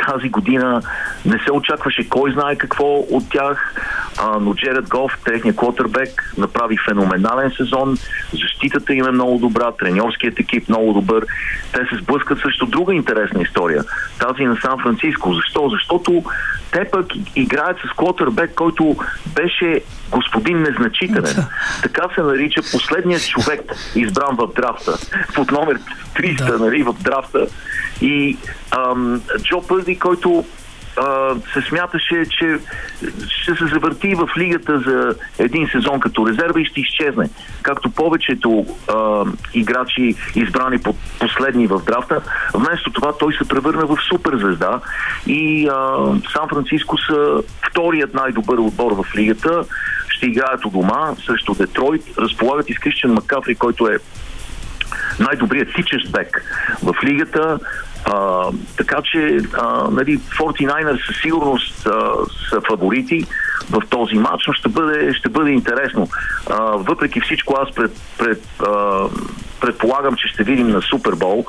[0.08, 0.82] тази година
[1.24, 3.74] не се очакваше кой знае какво от тях,
[4.22, 7.96] а, но Джеред Гоф, техният квотербек, направи феноменален сезон.
[8.32, 11.26] Защитата им е много добра, треньорският екип много добър.
[11.72, 13.84] Те се сблъскат също друга интересна история.
[14.18, 15.34] Тази на Сан Франциско.
[15.34, 15.68] Защо?
[15.68, 16.24] Защото
[16.72, 18.96] те пък играят с квотербек, който
[19.34, 19.80] беше
[20.10, 21.46] господин незначителен.
[21.82, 23.60] Така се нарича последният човек,
[23.94, 24.98] избран в драфта.
[25.34, 25.78] Под номер
[26.16, 26.58] 300, Да.
[26.64, 27.46] нали, в драфта.
[28.00, 28.38] И
[28.70, 30.44] ам, Джо Пърди, който
[31.52, 32.58] се смяташе, че
[33.28, 37.30] ще се завърти в лигата за един сезон като резерва и ще изчезне.
[37.62, 39.24] Както повечето а,
[39.54, 42.20] играчи, избрани по последни в драфта,
[42.54, 44.80] вместо това той се превърна в суперзвезда
[45.26, 45.68] и
[46.32, 49.64] Сан Франциско са вторият най-добър отбор в лигата.
[50.08, 52.02] Ще играят у дома срещу Детройт.
[52.18, 53.98] Разполагат и с Крищен Макафри, който е
[55.20, 56.42] най-добрият тичещ бек
[56.82, 57.58] в лигата.
[58.04, 58.44] А,
[58.76, 61.90] така че а, нали, 49ers със сигурност а,
[62.50, 63.26] са фаворити
[63.70, 66.08] в този матч, но ще бъде, ще бъде интересно.
[66.50, 69.08] А, въпреки всичко аз пред, пред, а,
[69.60, 71.44] предполагам, че ще видим на Супербол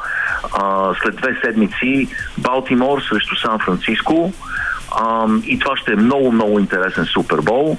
[0.59, 2.07] а, след две седмици
[2.37, 4.33] Балтимор срещу Сан Франциско
[4.91, 7.77] а, и това ще е много, много интересен Супербол.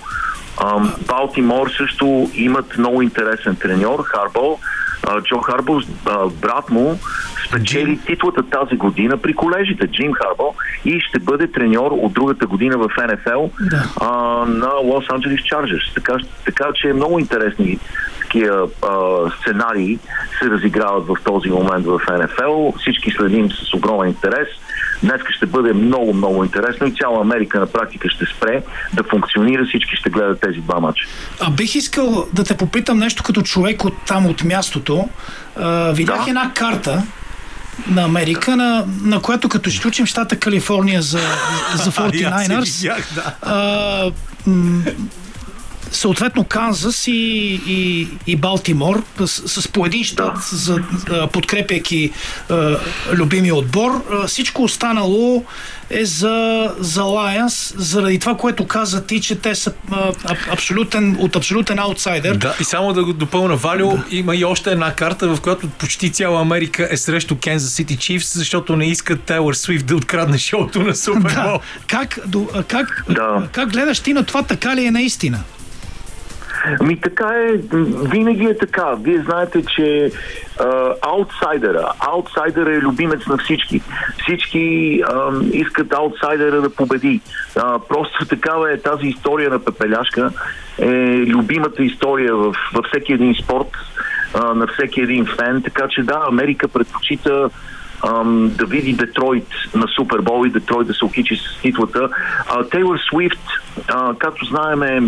[1.07, 4.59] Балтимор също имат много интересен треньор, Харбол.
[5.23, 5.81] Джо Харбо,
[6.43, 6.99] брат му,
[7.49, 10.55] спечели титлата тази година при колежите, Джим Харбо,
[10.85, 13.85] и ще бъде треньор от другата година в НФЛ да.
[14.01, 14.09] а,
[14.47, 15.95] на Лос Анджелес Чарджерс.
[15.95, 17.79] Така, така че е много интересни
[18.21, 18.69] такива
[19.41, 19.99] сценарии
[20.39, 22.79] се разиграват в този момент в НФЛ.
[22.79, 24.49] Всички следим с огромен интерес.
[25.03, 29.67] Днес ще бъде много, много интересно и цяла Америка на практика ще спре да функционира.
[29.67, 31.07] Всички ще гледат тези два мача.
[31.41, 35.09] А бих искал да те попитам нещо като човек от там, от мястото.
[35.57, 36.31] А, видях да.
[36.31, 37.03] една карта,
[37.87, 41.21] на Америка, на, на която като изключим щата Калифорния за,
[41.75, 43.03] за 49ers,
[43.43, 44.11] а,
[45.91, 47.13] съответно Канзас и,
[47.67, 50.79] и, и Балтимор с, с по един щат, за,
[51.33, 52.11] подкрепяйки
[52.51, 52.77] а,
[53.13, 54.05] любимия отбор.
[54.13, 55.45] А, всичко останало
[55.91, 60.13] е за, за Lions, заради това, което каза ти, че те са а,
[60.53, 62.35] абсолютен, от абсолютен аутсайдер.
[62.35, 64.05] Да, и само да го допълна, Валио, да.
[64.11, 68.37] има и още една карта, в която почти цяла Америка е срещу Kansas City Chiefs,
[68.39, 71.31] защото не искат Тейлор Свифт да открадне шоуто на Супербол.
[71.33, 71.61] Да.
[71.87, 72.19] Как,
[72.69, 73.49] как, да.
[73.53, 75.41] как гледаш ти на това, така ли е наистина?
[76.83, 77.53] Ми така е,
[78.09, 78.95] винаги е така.
[78.95, 80.11] Вие знаете, че
[81.03, 83.83] аутсайдера, аутсайдера е любимец на всички.
[84.23, 87.21] Всички а, искат аутсайдера да победи.
[87.57, 90.31] А, просто такава е тази история на Пепеляшка.
[90.79, 90.89] Е
[91.27, 93.71] любимата история в, във всеки един спорт,
[94.35, 95.63] а, на всеки един фен.
[95.63, 97.51] Така че да, Америка предпочита
[98.37, 102.09] да види Детройт на Супербол и Детройт да се окичи с титлата.
[102.71, 103.41] Тейлор Свифт,
[104.19, 105.03] както знаем, е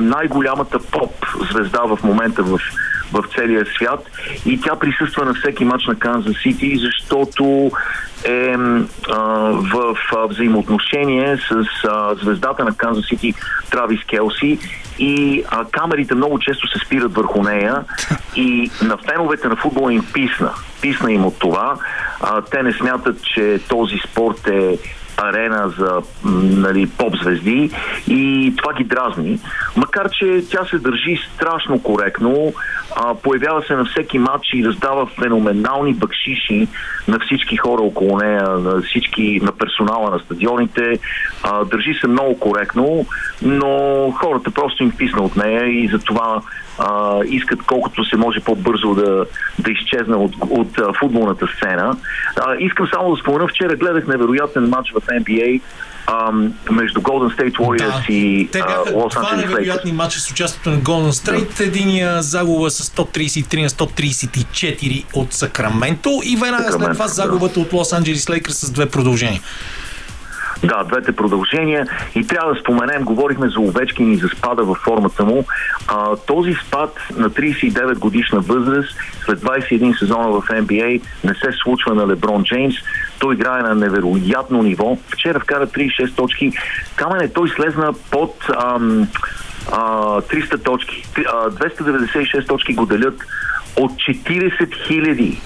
[0.00, 2.58] най-голямата поп звезда в момента в,
[3.12, 4.10] в целия свят
[4.46, 7.70] и тя присъства на всеки матч на Канзас Сити, защото
[8.24, 8.56] е
[9.08, 9.18] а,
[9.52, 13.34] в, в взаимоотношение с а, звездата на Канзас Сити
[13.70, 14.58] Травис Келси
[14.98, 17.84] и а, камерите много често се спират върху нея
[18.36, 20.50] и на феновете на футбола им писна.
[20.80, 21.76] Писна им от това.
[22.20, 24.78] А, те не смятат, че този спорт е
[25.16, 26.02] арена за
[26.34, 27.70] нали, поп-звезди
[28.08, 29.40] и това ги дразни.
[29.76, 32.52] Макар, че тя се държи страшно коректно,
[32.96, 36.68] а, появява се на всеки матч и раздава феноменални бакшиши
[37.08, 40.98] на всички хора около нея, на всички, на персонала на стадионите.
[41.42, 43.06] А, държи се много коректно,
[43.42, 46.42] но хората просто им писна от нея и затова
[46.78, 49.26] а, искат колкото се може по-бързо да,
[49.58, 51.96] да изчезна от, от а, футболната сцена.
[52.36, 55.60] А, искам само да спомена, вчера гледах невероятен матч в NBA
[56.06, 58.12] ам, между Golden State Warriors да.
[58.12, 61.58] и бяха Los два невероятни матча с участието на Golden State.
[61.58, 61.64] Да.
[61.64, 67.92] Единия загуба с 133 на 134 от Сакраменто и веднага след това загубата от Лос
[67.92, 69.40] Анджелис Лейкърс с две продължения.
[70.62, 71.86] Да, двете продължения.
[72.14, 75.44] И трябва да споменем, говорихме за Овечкин и за спада във формата му.
[75.88, 81.94] А, този спад на 39 годишна възраст, след 21 сезона в NBA, не се случва
[81.94, 82.74] на Леброн Джеймс.
[83.18, 84.98] Той играе на невероятно ниво.
[85.08, 86.52] Вчера вкара 36 точки.
[86.96, 88.34] Камене той слезна под
[88.64, 89.08] ам,
[89.72, 91.04] а, 300 точки.
[91.14, 93.20] 296 точки го делят
[93.76, 95.40] от 40 хиляди.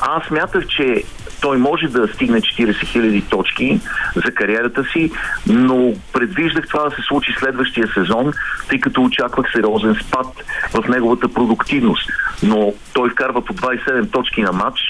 [0.00, 1.02] Аз мятах, че
[1.40, 3.80] той може да стигне 40 000 точки
[4.14, 5.12] за кариерата си,
[5.46, 8.32] но предвиждах това да се случи следващия сезон,
[8.68, 10.26] тъй като очаквах сериозен спад
[10.74, 12.10] в неговата продуктивност.
[12.42, 14.80] Но той вкарва по 27 точки на матч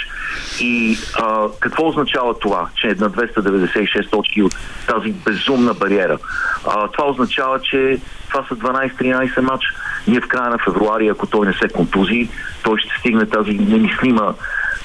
[0.60, 6.18] и а, какво означава това, че е на 296 точки от тази безумна бариера?
[6.66, 7.98] А, това означава, че
[8.28, 9.64] това са 12-13 матч.
[10.06, 12.28] Ние в края на февруари, ако той не се контузи,
[12.62, 14.34] той ще стигне тази немислима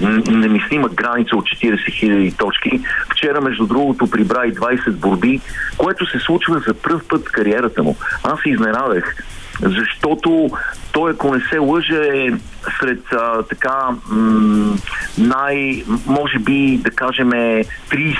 [0.01, 2.81] немислима граница от 40 000 точки.
[3.11, 5.41] Вчера, между другото, прибра и 20 борби,
[5.77, 7.95] което се случва за първ път в кариерата му.
[8.23, 9.15] Аз се изненадах,
[9.61, 10.49] защото
[10.91, 12.31] той, ако не се лъже, е
[12.79, 14.75] сред а, така м-
[15.17, 18.17] най, може би, да кажем, 30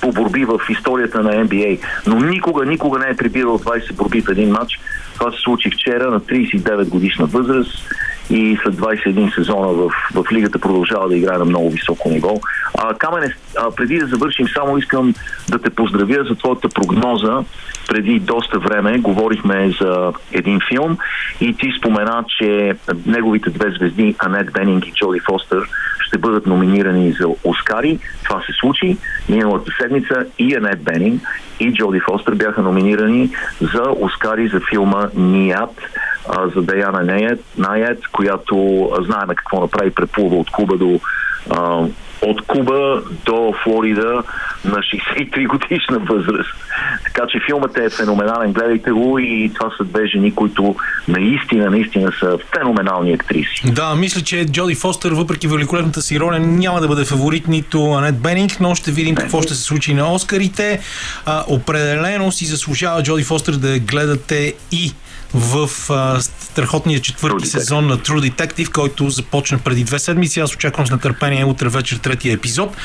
[0.00, 4.28] по борби в историята на NBA, но никога, никога не е прибирал 20 борби в
[4.28, 4.80] един матч.
[5.14, 7.88] Това се случи вчера на 39 годишна възраст
[8.30, 12.40] и след 21 сезона в, в лигата продължава да играе на много високо ниво.
[12.78, 15.14] А, Камене, а, преди да завършим, само искам
[15.48, 17.44] да те поздравя за твоята прогноза.
[17.88, 20.98] Преди доста време говорихме за един филм
[21.40, 22.74] и ти спомена, че
[23.06, 25.62] неговите две звезди, Анет Бенинг и Джоди Фостер,
[26.00, 27.98] ще бъдат номинирани за Оскари.
[28.24, 28.96] Това се случи
[29.28, 31.22] миналата седмица и Анет Бенинг
[31.60, 35.80] и Джоди Фостер бяха номинирани за Оскари за филма Ният
[36.56, 41.00] за Даяна Наят, Наят, която знаеме какво направи, преплува от Куба до
[41.50, 41.86] а,
[42.22, 44.22] от Куба до Флорида
[44.64, 46.54] на 63 годишна възраст.
[47.04, 50.76] Така че филмът е феноменален, гледайте го и това са две жени, които
[51.08, 53.72] наистина, наистина са феноменални актриси.
[53.72, 58.18] Да, мисля, че Джоди Фостер, въпреки великолепната си роля, няма да бъде фаворит нито Анет
[58.18, 60.80] Бенинг, но ще видим какво ще се случи на Оскарите.
[61.26, 64.92] А, определено си заслужава Джоди Фостер да гледате и
[65.34, 70.40] в а, страхотния четвърти True сезон на True Detective, който започна преди две седмици.
[70.40, 72.76] Аз очаквам с нетърпение утре вечер третия епизод.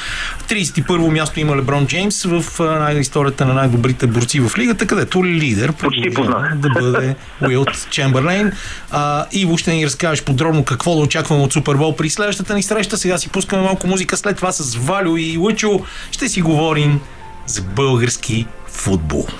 [0.49, 5.73] 31-во място има Леброн Джеймс в а, историята на най-добрите борци в лигата, където лидер
[5.73, 6.55] Почти познах.
[6.55, 8.51] да бъде Уилт Чемберлейн.
[8.91, 12.97] А, Иво ще ни разкажеш подробно какво да очакваме от Супербол при следващата ни среща.
[12.97, 16.99] Сега си пускаме малко музика, след това с Валю и Лъчо ще си говорим
[17.45, 19.27] за български футбол.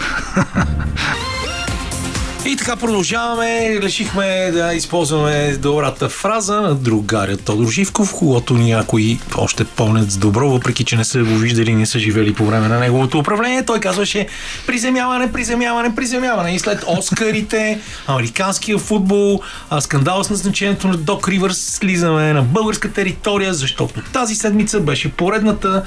[2.45, 3.79] И така продължаваме.
[3.81, 10.49] Решихме да използваме добрата фраза на другаря Тодор Живков, когато някои още помнят с добро,
[10.49, 13.65] въпреки че не са го виждали, не са живели по време на неговото управление.
[13.65, 14.27] Той казваше
[14.67, 16.55] приземяване, приземяване, приземяване.
[16.55, 19.41] И след Оскарите, американския футбол,
[19.79, 25.83] скандал с назначението на Док Ривърс, слизаме на българска територия, защото тази седмица беше поредната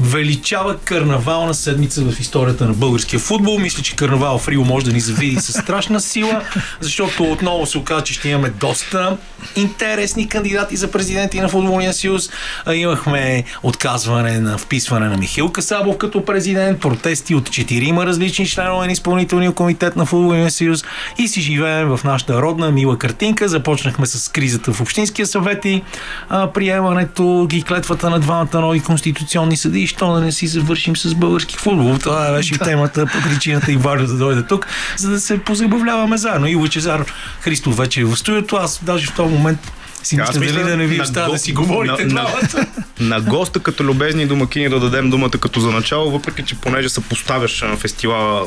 [0.00, 3.58] величава карнавална седмица в историята на българския футбол.
[3.58, 6.42] Мисля, че карнавал в Рио може да ни завиди с страшна сила,
[6.80, 9.16] защото отново се оказа, че ще имаме доста
[9.56, 12.30] интересни кандидати за президенти на Футболния съюз.
[12.72, 18.92] Имахме отказване на вписване на Михил Касабов като президент, протести от четирима различни членове на
[18.92, 20.84] изпълнителния комитет на Футболния съюз
[21.18, 23.48] и си живеем в нашата родна мила картинка.
[23.48, 25.82] Започнахме с кризата в Общинския съвет и
[26.28, 29.86] а, приемането ги клетвата на двамата нови конституционни съди.
[29.86, 31.98] Що да не си завършим с български футбол?
[31.98, 36.48] Това беше темата по причината и Валю да дойде тук, за да се позабавляваме заедно.
[36.48, 37.04] И Лъчезар
[37.40, 38.56] Христов вече е в студиото.
[38.56, 39.72] Аз даже в този момент
[40.02, 42.66] си мисля, дали да не ви остава го- да си говорите на- на-.
[43.00, 47.00] На госта като любезни домакини да дадем думата като за начало, въпреки че понеже се
[47.00, 48.44] поставяш на фестивала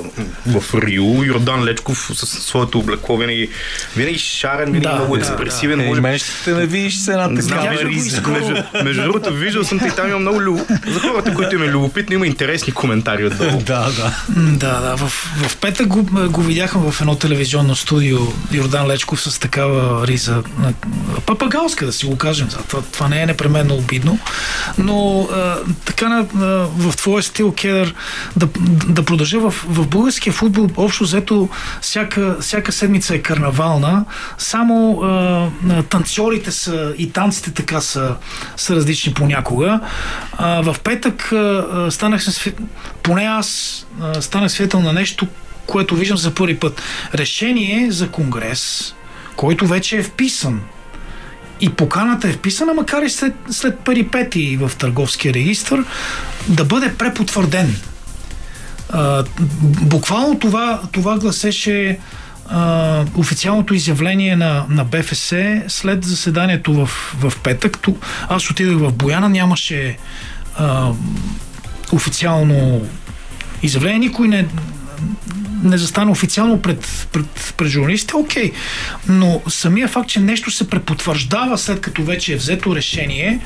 [0.47, 3.49] в Рио, Йордан Лечков с своето облекло винаги,
[3.95, 5.81] винаги шарен, винаги Да, много да, експресивен.
[5.81, 8.31] Е, може мен ще те не видиш с една Знам, такава изкоро?
[8.33, 10.59] между, между другото, виждал съм те и там има много люб...
[10.87, 13.49] За хората, които им е любопитно, има интересни коментари отдолу.
[13.57, 14.13] Да, да.
[14.31, 14.95] М, Да, да.
[14.97, 15.07] В,
[15.39, 18.17] в петък го, го видяхме в едно телевизионно студио
[18.51, 19.73] Йордан Лечков с такава
[20.07, 20.43] риза.
[20.57, 20.73] на-
[21.43, 22.47] Папагалска, да си го кажем.
[22.67, 24.19] Това, това не е непременно обидно.
[24.77, 26.45] Но а, така на, а,
[26.89, 27.95] в твоя стил, Кедър,
[28.35, 28.47] да,
[28.87, 31.49] да продължа в, в българския футбол, общо взето
[31.81, 34.05] всяка, всяка седмица е карнавална.
[34.37, 35.49] Само а,
[35.89, 38.15] танцорите са и танците така са,
[38.57, 39.79] са различни понякога.
[40.37, 42.59] А, в петък а, станах свид...
[43.03, 45.27] поне аз а, станах свидетел на нещо,
[45.65, 46.81] което виждам за първи път.
[47.15, 48.93] Решение за конгрес,
[49.35, 50.61] който вече е вписан.
[51.63, 55.75] И поканата е вписана, макар и след, след перипети в търговския регистр,
[56.47, 57.75] да бъде препотвърден.
[58.89, 59.23] А,
[59.81, 61.99] буквално това, това гласеше
[62.49, 65.33] а, официалното изявление на, на БФС
[65.67, 66.89] след заседанието в,
[67.19, 67.79] в петък.
[67.79, 67.95] Ту,
[68.29, 69.97] аз отидах в Бояна, нямаше
[70.57, 70.91] а,
[71.91, 72.87] официално
[73.61, 73.99] изявление.
[73.99, 74.47] Никой не,
[75.63, 78.51] не застана официално пред, пред, пред журналистите, окей.
[79.07, 83.39] Но самия факт, че нещо се препотвърждава след като вече е взето решение,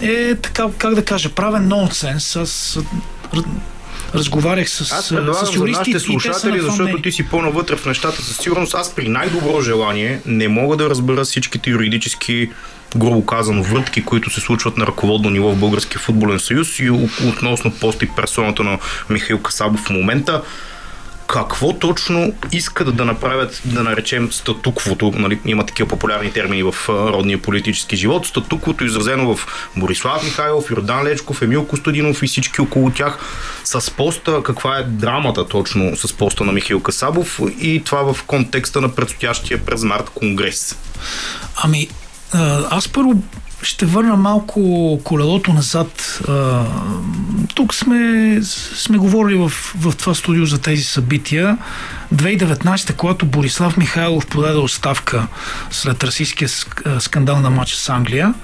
[0.00, 2.36] е така, как да кажа, правен нонсенс.
[2.36, 2.78] Аз
[4.14, 7.12] разговарях с, Аз с предлагам за юристи нашите и те са на слушатели, защото ти
[7.12, 8.74] си по-навътре в нещата със сигурност.
[8.74, 12.50] Аз при най-добро желание не мога да разбера всичките юридически
[12.96, 16.90] грубо казано, врътки, които се случват на ръководно ниво в Българския футболен съюз и
[17.24, 18.78] относно пост и персоната на
[19.10, 20.42] Михаил Касабов в момента
[21.30, 27.42] какво точно искат да направят, да наречем статуквото, нали, има такива популярни термини в родния
[27.42, 33.18] политически живот, статуквото изразено в Борислав Михайлов, Йордан Лечков, Емил Костадинов и всички около тях
[33.64, 38.80] с поста, каква е драмата точно с поста на Михаил Касабов и това в контекста
[38.80, 40.76] на предстоящия през март конгрес.
[41.56, 41.88] Ами,
[42.70, 43.22] аз първо
[43.62, 46.20] ще върна малко колелото назад.
[46.28, 46.64] А,
[47.54, 48.38] тук сме,
[48.76, 49.48] сме говорили в,
[49.80, 51.58] в това студио за тези събития.
[52.14, 55.26] 2019, когато Борислав Михайлов подаде оставка
[55.70, 56.48] след расистския
[56.98, 58.34] скандал на матча с Англия,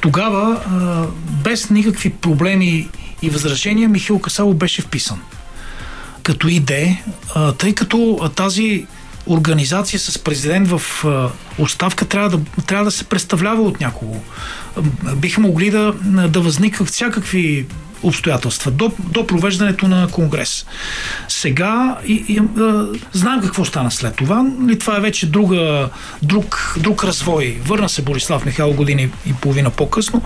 [0.00, 1.04] тогава а,
[1.42, 2.88] без никакви проблеми
[3.22, 5.20] и възражения Михаил Касало беше вписан
[6.24, 7.02] като иде,
[7.58, 8.86] тъй като тази
[9.26, 11.04] организация с президент в
[11.58, 14.20] оставка трябва да, трябва да се представлява от някого.
[15.16, 15.92] Биха могли да,
[16.28, 17.66] да възникват всякакви
[18.04, 20.66] обстоятелства до, до провеждането на конгрес.
[21.28, 24.42] Сега и, и, а, знаем какво стана след това.
[24.58, 25.88] Нали, това е вече друга,
[26.22, 27.58] друг, друг развой.
[27.66, 30.22] Върна се Борислав Михайло години и половина по-късно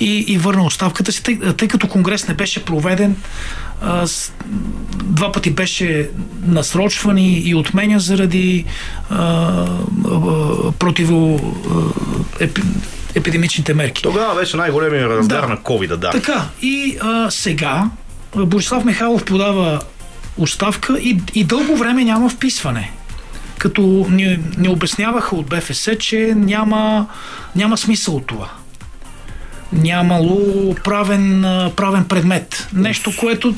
[0.00, 3.16] и, и върна оставката си, тъй, тъй като конгрес не беше проведен
[5.02, 6.10] два пъти беше
[6.46, 8.64] насрочван и, и отменя заради
[9.10, 11.40] а, а, противо
[12.40, 12.62] а, епи,
[13.14, 14.02] епидемичните мерки.
[14.02, 15.48] Тогава беше най-големия раздар Да.
[15.48, 16.10] на COVID, да.
[16.10, 17.84] Така, и а, сега
[18.36, 19.80] Борислав Михайлов подава
[20.38, 22.92] оставка и, и дълго време няма вписване.
[23.58, 27.06] Като ни, ни обясняваха от БФС, че няма,
[27.56, 28.48] няма смисъл от това.
[29.74, 31.42] Нямало правен,
[31.76, 32.68] правен предмет.
[32.72, 33.54] Нещо, което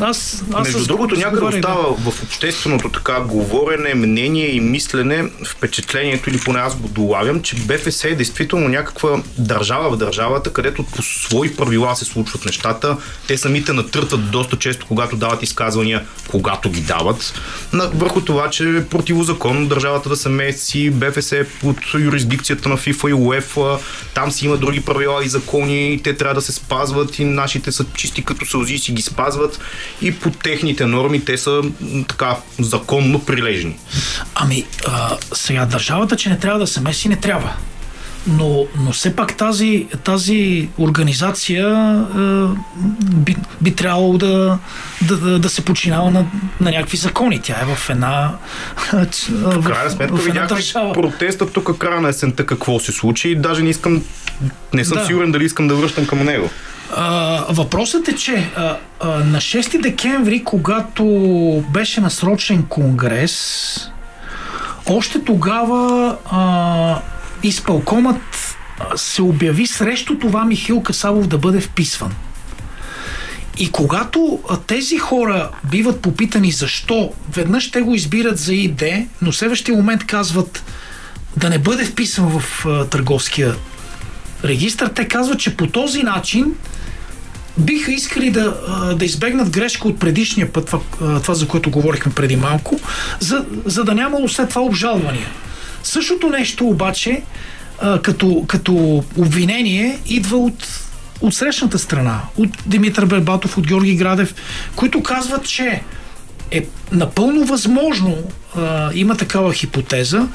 [0.00, 0.44] аз...
[0.54, 1.68] аз Между другото, някъде разговарях, да.
[1.68, 7.56] остава в общественото така говорене, мнение и мислене, впечатлението или поне аз го долавям, че
[7.56, 12.96] БФС е действително някаква държава в държавата, където по свои правила се случват нещата.
[13.28, 17.34] Те самите натъртат доста често, когато дават изказвания, когато ги дават.
[17.72, 22.76] На, върху това, че е противозаконно държавата да се меси, БФС е под юрисдикцията на
[22.76, 23.78] ФИФА и УЕФА,
[24.14, 27.84] там си има други правила и закони, те трябва да се спазват и нашите са
[27.94, 29.58] чисти като сълзи и си ги спазват
[30.02, 31.62] и по техните норми те са
[32.08, 33.76] така законно прилежни.
[34.34, 37.56] Ами, а, сега държавата, че не трябва да се меси, не трябва.
[38.26, 42.48] Но, но все пак тази, тази организация а,
[43.14, 44.58] би, би трябвало да,
[45.02, 46.26] да, да, да се починава на,
[46.60, 47.40] на някакви закони.
[47.42, 48.32] Тя е в една,
[48.92, 50.92] в, В крайна сметка в една видяхме държава.
[50.92, 54.02] протеста тук края на есента какво се случи и даже не искам
[54.74, 55.06] не съм Да.
[55.06, 56.50] сигурен дали искам да връщам към него.
[56.96, 61.04] А, въпросът е, че а, а, на 6 декември, когато
[61.70, 63.90] беше насрочен конгрес,
[64.86, 67.00] още тогава а,
[67.42, 68.56] изпълкомът
[68.96, 72.12] се обяви срещу това Михил Касалов да бъде вписван.
[73.58, 78.82] И когато тези хора биват попитани защо, веднъж те го избират за ИД,
[79.22, 80.64] но в следващия момент казват
[81.36, 83.54] да не бъде вписан в търговския
[84.44, 86.54] регистър, те казват, че по този начин
[87.58, 88.54] биха искали да,
[88.98, 90.80] да избегнат грешка от предишния път, това,
[91.20, 92.80] това за което говорихме преди малко,
[93.20, 95.28] за, за да нямало след това обжалвания.
[95.82, 97.22] Същото нещо обаче,
[98.02, 100.68] като, като обвинение, идва от,
[101.20, 104.34] от срещната страна, от Димитър Бербатов, от Георги Градев,
[104.76, 105.82] които казват, че
[106.50, 108.16] е напълно възможно,
[108.56, 110.28] а, има такава хипотеза,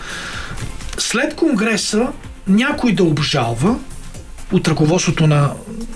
[0.98, 2.08] след Конгреса
[2.48, 3.76] някой да обжалва
[4.52, 5.52] от ръководството на,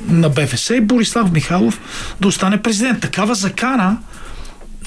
[0.07, 1.79] на БФС и Борислав Михайлов
[2.21, 3.01] да остане президент.
[3.01, 3.97] Такава закана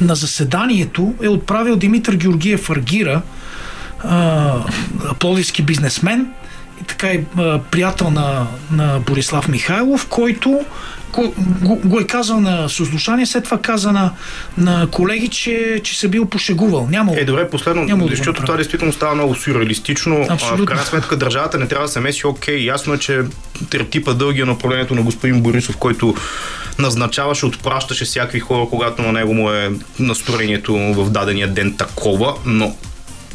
[0.01, 3.23] на заседанието е отправил Димитър Георгиев Аргира,
[5.19, 6.27] плодивски бизнесмен
[6.81, 10.65] и така и а, приятел на, на Борислав Михайлов, който
[11.13, 14.13] го, го, го е казал на съслушание, след това каза на,
[14.59, 16.89] на колеги, че, че се бил пошегувал.
[16.91, 17.13] Няма.
[17.17, 20.17] Е, добре, последно, Няма защото това действително става много сюрреалистично.
[20.17, 20.67] А, В Абсолютно.
[20.67, 22.27] крайна сметка държавата не трябва да се меси.
[22.27, 23.21] Окей, ясно е, че
[23.71, 26.15] тертипа дългия направлението на господин Борисов, който
[26.79, 32.77] назначаваше, отпращаше всякакви хора, когато на него му е настроението в дадения ден такова, но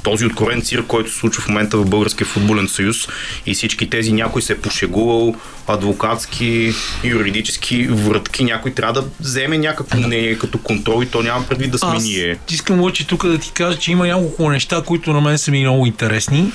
[0.03, 3.07] този откровен цирк, който се случва в момента в Българския футболен съюз
[3.45, 5.35] и всички тези някой се е пошегувал,
[5.67, 6.73] адвокатски,
[7.03, 11.77] юридически врътки, някой трябва да вземе някакво мнение като контрол и то няма предвид да
[11.77, 12.37] сме Аз ние.
[12.49, 15.59] искам обаче тук да ти кажа, че има няколко неща, които на мен са ми
[15.59, 16.51] много интересни.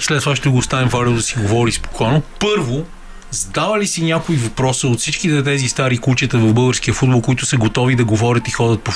[0.00, 2.22] След това ще го оставим Валио да си говори спокойно.
[2.40, 2.84] Първо,
[3.30, 7.56] задава ли си някой въпроса от всичките тези стари кучета в българския футбол, които са
[7.56, 8.92] готови да говорят и ходят по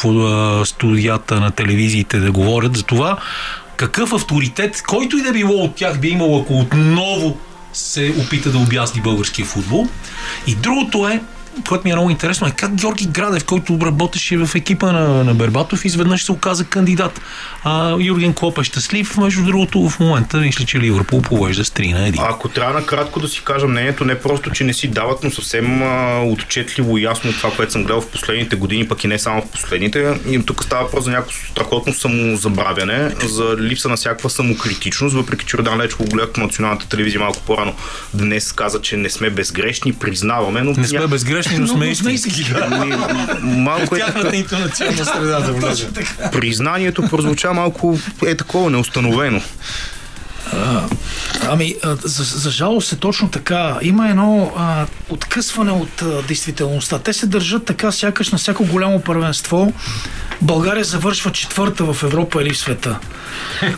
[0.64, 3.18] студията на телевизиите да говорят за това,
[3.80, 7.38] какъв авторитет, който и да било от тях би имал, ако отново
[7.72, 9.86] се опита да обясни българския футбол.
[10.46, 11.22] И другото е,
[11.68, 15.34] което ми е много интересно, е как Георги Градев, който работеше в екипа на, на
[15.34, 17.20] Бербатов, изведнъж се оказа кандидат.
[17.64, 21.92] А Юрген Клоп е щастлив, между другото, в момента мисля, че Ливърпул повежда с 3
[21.92, 22.30] на 1.
[22.34, 25.82] Ако трябва накратко да си кажа мнението, не просто, че не си дават, но съвсем
[25.82, 29.42] а, отчетливо и ясно това, което съм гледал в последните години, пък и не само
[29.42, 30.20] в последните.
[30.30, 35.58] И тук става въпрос за някакво страхотно самозабравяне, за липса на всякаква самокритичност, въпреки че
[35.58, 37.74] Родан Лечко го гледах по националната телевизия малко по-рано
[38.14, 42.52] днес каза, че не сме безгрешни, признаваме, но Не сме безгрешни, но сме истински.
[42.62, 42.92] Ами,
[43.42, 45.88] малко е Тяхната интонационна среда да влезе.
[46.32, 49.42] признанието прозвуча малко е такова неустановено.
[51.48, 53.78] Ами, а, за, за жалост е точно така.
[53.82, 56.98] Има едно а, откъсване от а, действителността.
[56.98, 59.72] Те се държат така, сякаш на всяко голямо първенство.
[60.40, 62.98] България завършва четвърта в Европа или в света.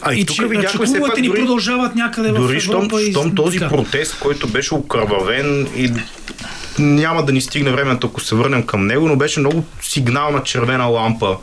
[0.01, 2.85] А и, тук че, че видяхме все пак ни дори, продължават някъде дори в щом,
[2.85, 3.03] Европа.
[3.03, 3.69] и щом този така.
[3.69, 5.93] протест, който беше окървавен и
[6.79, 10.85] няма да ни стигне времето, ако се върнем към него, но беше много сигнална червена
[10.85, 11.37] лампа.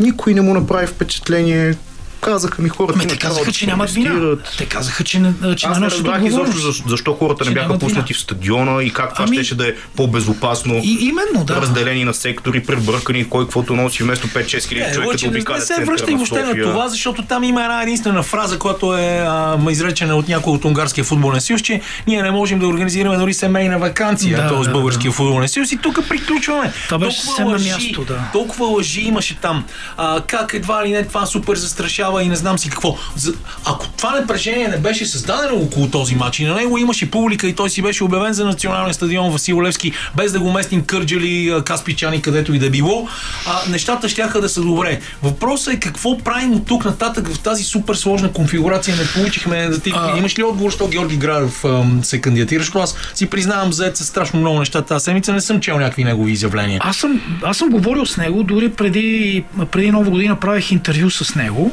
[0.00, 1.74] Никой не му направи впечатление.
[2.20, 2.98] Казаха ми хората.
[2.98, 4.36] Ме, имат те казаха, да че нямат вина.
[4.58, 8.14] Те казаха, че не, че Аз не разбрах изобщо защо, защо хората не бяха пуснати
[8.14, 10.80] в стадиона и как това Ами- щеше да е по-безопасно.
[10.84, 11.56] И, именно, да.
[11.56, 15.56] разделени на сектори, пребъркани, кой каквото носи вместо 5-6 хиляди Е, човека да не, обикаля
[15.56, 19.24] не се връщай на въобще на това, защото там има една единствена фраза, която е
[19.26, 23.34] а, изречена от някой от Унгарския футболен съюз, че ние не можем да организираме дори
[23.34, 24.64] семейна вакансия, Да, т.е.
[24.64, 26.72] да, българския футболен съюз и тук приключваме.
[26.84, 28.20] Това беше Толкова лъжи, място, да.
[28.32, 29.64] Толкова лъжи имаше там.
[29.96, 32.96] А, как едва ли не това супер застрашава и не знам си какво.
[33.16, 33.32] За,
[33.64, 37.54] ако това напрежение не беше създадено около този матч и на него имаше публика и
[37.54, 42.22] той си беше обявен за национален стадион Васил Левски, без да го местим Кърджали, Каспичани,
[42.22, 43.08] където и да било,
[43.46, 45.00] а, нещата щяха да са добре.
[45.22, 48.96] Въпросът е какво правим от тук нататък в тази супер сложна конфигурация.
[48.96, 49.66] Не получихме.
[49.68, 50.18] Да ти, А.
[50.18, 52.60] имаш ли отговор, що Георги Градов ам, се кандидатира?
[52.60, 56.04] Защото аз си признавам, заед се страшно много неща тази седмица, не съм чел някакви
[56.04, 56.80] негови изявления.
[56.84, 61.34] Аз съм, аз съм говорил с него, дори преди, преди нова година правих интервю с
[61.34, 61.72] него.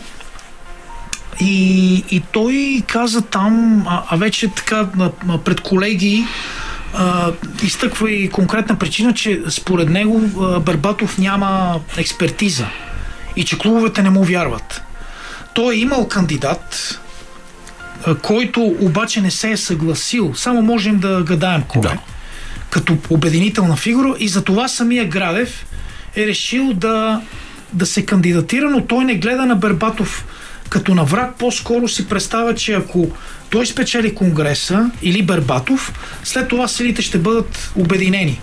[1.39, 4.89] И, и той каза там, а, а вече така
[5.45, 6.25] пред колеги,
[6.93, 7.31] а,
[7.63, 12.65] изтъква и конкретна причина, че според него а, Бербатов няма експертиза
[13.35, 14.81] и че клубовете не му вярват.
[15.53, 16.99] Той е имал кандидат,
[18.05, 20.35] а, който обаче не се е съгласил.
[20.35, 21.81] Само можем да гадаем кой.
[21.81, 21.97] Да.
[22.69, 25.65] Като обединителна фигура и за това самия Градев
[26.15, 27.21] е решил да,
[27.73, 30.25] да се кандидатира, но той не гледа на Бербатов
[30.69, 33.07] като на враг, по-скоро си представя, че ако
[33.49, 38.41] той спечели Конгреса или Бербатов, след това силите ще бъдат обединени.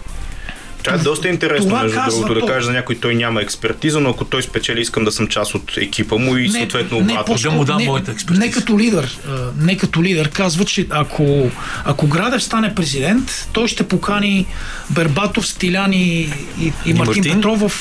[0.82, 2.48] Това е доста интересно, Това между другото, да той.
[2.48, 5.76] кажеш за някой, той няма експертиза, но ако той спечели, искам да съм част от
[5.76, 7.24] екипа му и съответно обратно.
[7.24, 8.40] по-скоро- Да му дам не, моята експертиза.
[8.40, 9.18] Не като лидер,
[9.58, 11.50] не като лидер, казва, че ако,
[11.84, 14.46] ако Градев стане президент, той ще покани
[14.90, 17.22] Бербатов, Стилян и, и, и Мартин, Мартин?
[17.34, 17.72] Петров в,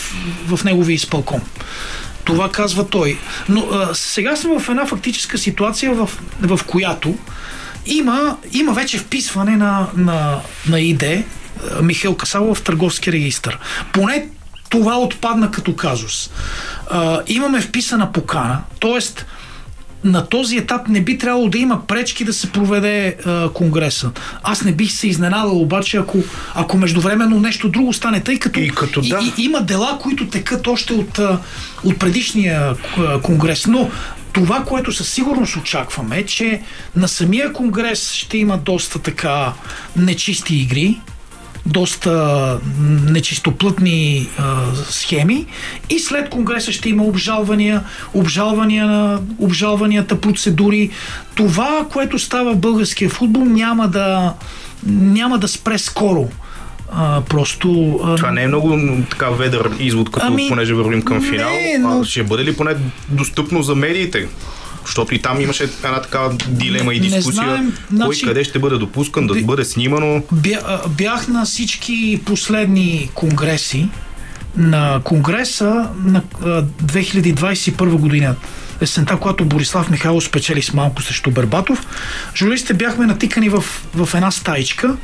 [0.47, 1.41] в неговия изпълком.
[2.23, 3.17] Това казва той.
[3.49, 6.09] Но а, сега сме в една фактическа ситуация, в,
[6.41, 7.15] в която
[7.85, 10.39] има, има вече вписване на, на,
[10.69, 11.25] на ИДЕ
[11.71, 13.59] а, Михаил Касал в търговски регистр.
[13.93, 14.27] Поне
[14.69, 16.29] това отпадна като казус.
[16.89, 18.99] А, имаме вписана покана, т.е.
[20.03, 24.11] на този етап не би трябвало да има пречки да се проведе а, конгреса.
[24.43, 26.17] Аз не бих се изненадал обаче, ако,
[26.55, 29.19] ако междувременно нещо друго стане, тъй като, И като да.
[29.37, 31.39] и, и, има дела, които текат още от, а,
[31.83, 33.67] от предишния а, конгрес.
[33.67, 33.89] Но
[34.33, 36.61] това, което със сигурност очакваме, е, че
[36.95, 39.53] на самия конгрес ще има доста така
[39.95, 40.99] нечисти игри,
[41.65, 42.59] доста
[43.03, 45.45] нечистоплътни а, схеми
[45.89, 47.83] и след Конгреса ще има обжалвания,
[48.13, 50.89] обжалвания на обжалванията, процедури.
[51.35, 54.33] Това, което става в българския футбол, няма да,
[54.87, 56.29] няма да спре скоро.
[56.91, 57.99] А, просто.
[58.03, 58.79] А, Това не е много
[59.09, 61.49] така ведър извод, като Ами, понеже вървим към не, финал.
[61.79, 62.75] но- А ще бъде ли поне
[63.09, 64.27] достъпно за медиите?
[64.85, 67.43] Защото и там имаше една такава дилема и Не- не дискусия.
[67.43, 70.23] знаем, кой значи- къде ще бъде допускан, да бъде снимано.
[70.89, 73.89] Бях на всички последни конгреси.
[74.57, 78.35] На конгреса на а, 2021 година,
[78.81, 81.87] есента, когато Борислав Михайлов спечели с малко срещу Бербатов,
[82.35, 83.63] журналистите бяхме натикани в,
[83.95, 84.95] в една стаичка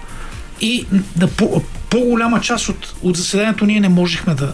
[0.61, 0.85] и
[1.15, 4.53] да, по, по-голяма част от, от заседанието ние не можехме да,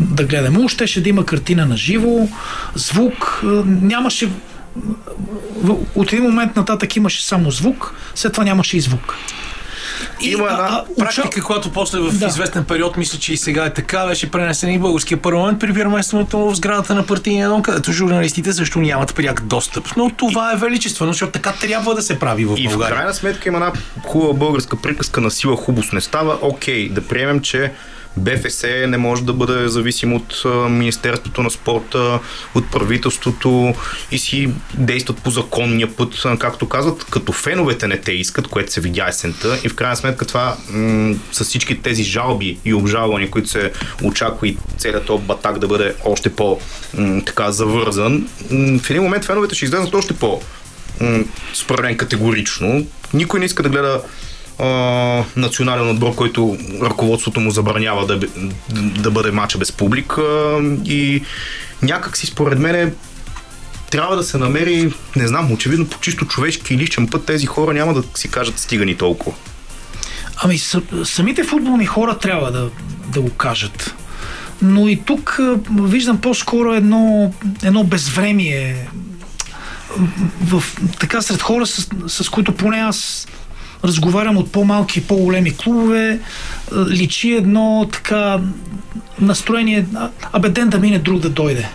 [0.00, 0.58] да гледаме.
[0.58, 2.28] Уж щеше да има картина на живо,
[2.74, 4.28] звук, нямаше
[5.94, 9.14] от един момент нататък имаше само звук, след това нямаше и звук.
[10.20, 12.26] И, Има една а, а, Практика, която после в Да.
[12.26, 16.38] известен период, мисля, че и сега е така, беше пренесена и българския парламент при преместването
[16.38, 19.88] му в сградата на партийния дом, където журналистите също нямат пряк достъп.
[19.96, 22.96] Но това е величествено, защото така трябва да се прави в И в България.
[22.96, 23.72] крайна сметка има една
[24.06, 26.38] хубава българска приказка на сила хубост не става.
[26.42, 27.72] Окей, да приемем, че
[28.16, 32.20] БФС не може да бъде зависим от Министерството на спорта,
[32.54, 33.74] от правителството
[34.10, 38.80] и си действат по законния път, както казват, като феновете не те искат, което се
[38.80, 43.48] видя есента и в крайна сметка това м- с всички тези жалби и обжалвания, които
[43.48, 43.72] се
[44.02, 46.60] очаква и целият този батак да бъде още по
[46.94, 50.40] м- така завързан, м- в един момент феновете ще излезнат още по
[51.54, 52.86] според мен категорично.
[53.14, 54.02] Никой не иска да гледа
[54.58, 58.20] а, национален отбор, който ръководството му забранява да,
[58.78, 60.22] да бъде мача без публика
[60.84, 61.22] и
[61.82, 62.94] някак си според мен
[63.90, 67.74] трябва да се намери, не знам, очевидно по чисто човешки и личен път тези хора
[67.74, 69.36] няма да си кажат стига ни толкова.
[70.36, 72.70] Ами са- самите футболни хора трябва да,
[73.08, 73.94] да го кажат.
[74.62, 75.40] Но и тук
[75.80, 77.32] виждам по-скоро едно,
[77.62, 78.88] едно безвремие
[80.44, 80.64] в,
[81.00, 83.26] така сред хора, с, с които поне аз
[83.84, 86.20] разговарям от по-малки и по-големи клубове,
[86.72, 88.40] а, личи едно така
[89.20, 89.86] настроение,
[90.32, 91.68] абе ден да мине, друг да дойде.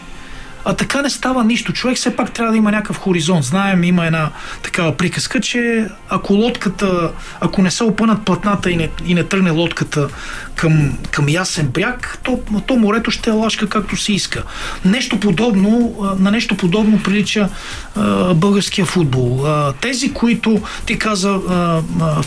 [0.66, 1.74] А така не става нищо.
[1.74, 3.44] Човек все пак трябва да има някакъв хоризонт.
[3.44, 4.30] Знаем, има една
[4.64, 9.50] такава приказка, че ако лодката, ако не се опънат платната и не, и не тръгне
[9.50, 10.08] лодката
[10.56, 14.44] към, към ясен бряг, то, то морето ще е лашка както си иска.
[14.86, 17.50] Нещо подобно, на нещо подобно прилича
[17.96, 19.46] а, българския футбол.
[19.46, 22.24] А, тези, които ти каза а, а,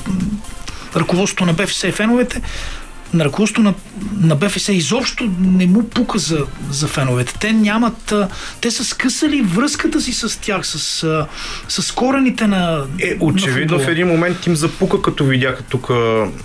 [0.97, 2.41] ръководството на БФС феновете,
[3.15, 3.75] на ръководството на,
[4.21, 7.35] на БФС изобщо не му пука за, за феновете.
[7.41, 8.15] Те нямат.
[8.61, 11.27] Те са скъсали връзката си с тях, с,
[11.69, 12.85] с корените на.
[13.01, 13.85] Е, на очевидно футбола.
[13.85, 15.91] в един момент им запука, като видяха тук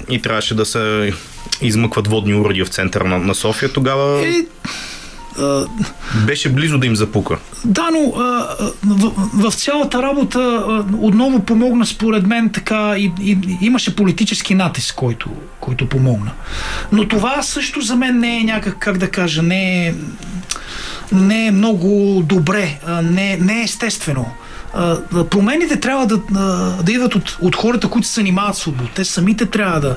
[0.10, 1.14] и трябваше да се
[1.62, 3.74] измъкват водни уреди в центъра на, на София.
[3.74, 4.46] Тогава Е,
[6.26, 7.38] беше близо да им запука.
[7.66, 8.56] Да, но а,
[8.86, 14.96] в, в цялата работа а, отново помогна според мен така и, и, имаше политически натиск,
[14.96, 16.32] който, който помогна.
[16.92, 19.94] Но това също за мен не е някак, как да кажа, не е,
[21.12, 24.26] не е много добре, не, не е естествено.
[24.80, 28.88] А, промените трябва да, а, да идват от, от хората, които се занимават с футбол.
[28.96, 29.96] Те самите трябва да,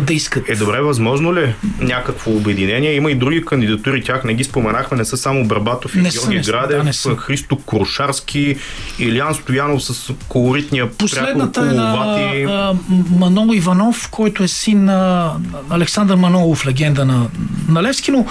[0.00, 0.48] да искат.
[0.48, 2.94] Е, добре, възможно ли някакво обединение?
[2.94, 6.36] Има и други кандидатури, тях не ги споменахме, не са само Барбатов и Не Георги
[6.36, 7.16] не са, да, Градев, не.
[7.16, 8.56] Христо Крушарски,
[8.98, 12.42] Илян Стоянов с колоритния Последната пряко е на коловати.
[12.42, 12.74] а,
[13.18, 15.32] Манол Иванов, който е син на
[15.70, 17.26] Александър Манолов, легенда на,
[17.68, 18.26] на Левски, но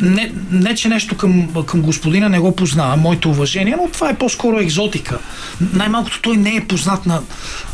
[0.00, 4.18] не, не, че нещо към, към господина не го познава, моето уважение, но това е
[4.18, 5.18] по-скоро екзотика.
[5.72, 7.22] Най-малкото той не е познат на,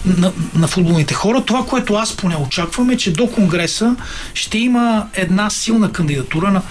[0.04, 1.42] на, на футболните хора.
[1.46, 3.96] Това, което аз поне очаквам е, че до Конгреса
[4.34, 6.50] ще има една силна кандидатура.
[6.50, 6.62] На,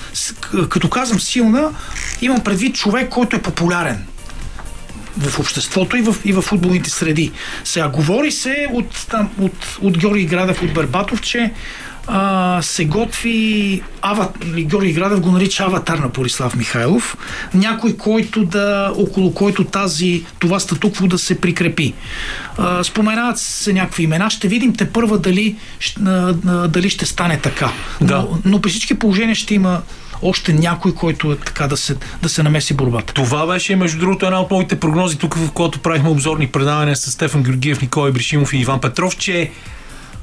[0.70, 1.70] като казвам силна,
[2.22, 4.06] имам предвид човек, който е популярен
[5.18, 7.32] в обществото и в, и в футболните среди.
[7.64, 11.52] Сега, говори се от, там, от, от Георги Градев, от Бербатов, че
[12.08, 17.18] а, се готви ава, или Георги Градев го нарича аватар на Борислав Михайлов,
[17.54, 21.94] някой, който да, около който тази, това статукво да се прикрепи.
[22.58, 25.56] А, споменават се някакви имена, ще видим те първа дали,
[26.68, 27.72] дали ще стане така.
[28.02, 28.18] Да.
[28.18, 29.82] Но, но при всички положения ще има
[30.22, 33.14] още някой, който е така да се, да се намеси борбата.
[33.14, 37.12] Това беше, между другото, една от моите прогнози тук, в когато правихме обзорни предавания с
[37.12, 39.52] Стефан Георгиев, Николай Бришимов и Иван Петров, че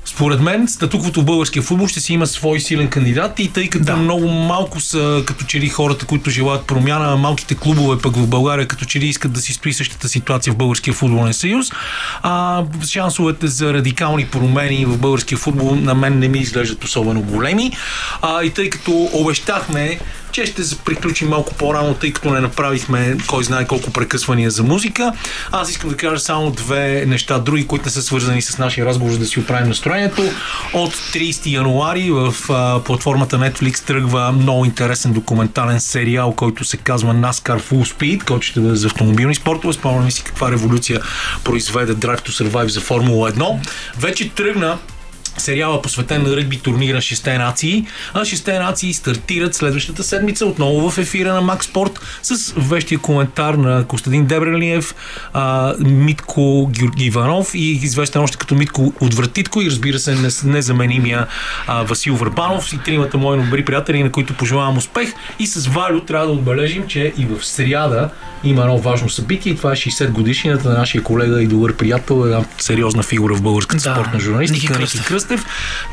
[0.04, 3.84] според мен статуквото в българския футбол ще си има свой силен кандидат и тъй като
[3.84, 3.96] Да.
[3.96, 8.68] много малко са като че ли хората, които желаят промяна, малките клубове пък в България
[8.68, 11.70] като че ли искат да си стои същата ситуация в Българския футболен съюз,
[12.22, 17.72] а, шансовете за радикални промени в българския футбол на мен не ми изглеждат особено големи.
[18.22, 19.98] А, и тъй като обещахме
[20.34, 25.12] че ще приключим малко по-рано, тъй като не направихме кой знае колко прекъсвания за музика.
[25.52, 29.12] Аз искам да кажа само две неща, други, които не са свързани с нашия разговор,
[29.12, 30.22] за да си оправим настроението.
[30.72, 37.14] От 30 януари в а, платформата Netflix тръгва много интересен документален сериал, който се казва
[37.14, 39.72] NASCAR Full Speed, който ще бъде за автомобилни спортове.
[39.72, 41.00] Спомням си каква революция
[41.44, 43.68] произведе Drive to Survive за Формула 1.
[43.98, 44.78] Вече тръгна
[45.36, 47.86] сериала посветен на ръгби турнира 6 нации.
[48.14, 53.54] А 6 нации стартират следващата седмица отново в ефира на Макс Спорт с вещия коментар
[53.54, 54.94] на Костадин Дебрелиев,
[55.32, 61.26] а, Митко Георги Иванов и известен още като Митко Отвратитко и разбира се нез- незаменимия
[61.66, 65.12] а, Васил Върбанов и тримата мои добри приятели, на които пожелавам успех.
[65.38, 68.10] И с Валю трябва да отбележим, че и в сряда
[68.44, 72.22] има едно важно събитие и това е 60 годишнината на нашия колега и добър приятел,
[72.24, 75.06] една сериозна фигура в българската Да, спортна журналистика, Ники Ники Кръстев.
[75.06, 75.44] Кръстев Кръстев,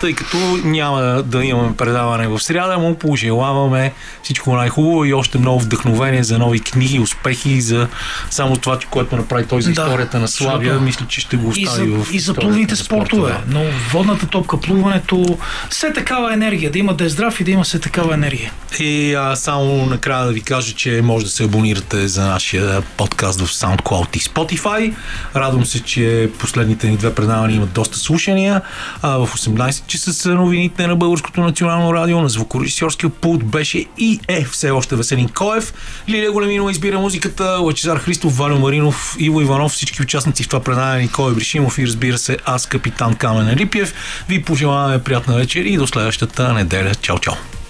[0.01, 3.93] тъй като няма да имаме предаване в сряда, му пожелаваме
[4.23, 7.87] всичко най-хубаво и още много вдъхновение за нови книги, успехи, за
[8.29, 11.53] само това, което направи той за Да, историята на Славия, защото- мисля, че ще го
[11.55, 13.31] И остави за, в и за плувните спортове.
[13.31, 13.41] да.
[13.47, 15.37] Но водната топка, плуването,
[15.69, 16.71] все такава енергия.
[16.71, 18.51] Да има да е здрав и да има все такава енергия.
[18.79, 23.41] И а, само накрая да ви кажа, че може да се абонирате за нашия подкаст
[23.41, 24.93] в SoundCloud и Spotify.
[25.35, 28.61] Радвам се, че последните ни две предавания имат доста слушания.
[29.01, 32.22] А, в 18 часа са новините на Българското национално радио.
[32.22, 35.73] На звукорежисьорския пулт беше и е все още Веселин Коев.
[36.10, 41.02] Лилия Големинова избира музиката, Лачезар Христов, Валю Маринов, Иво Иванов, всички участници в това предаване,
[41.02, 43.93] Николай Бришимов и разбира се аз, капитан Камен Липиев.
[44.30, 46.95] Ви пожелаваме приятна вечер и до следващата неделя.
[46.95, 47.60] Чао, чао!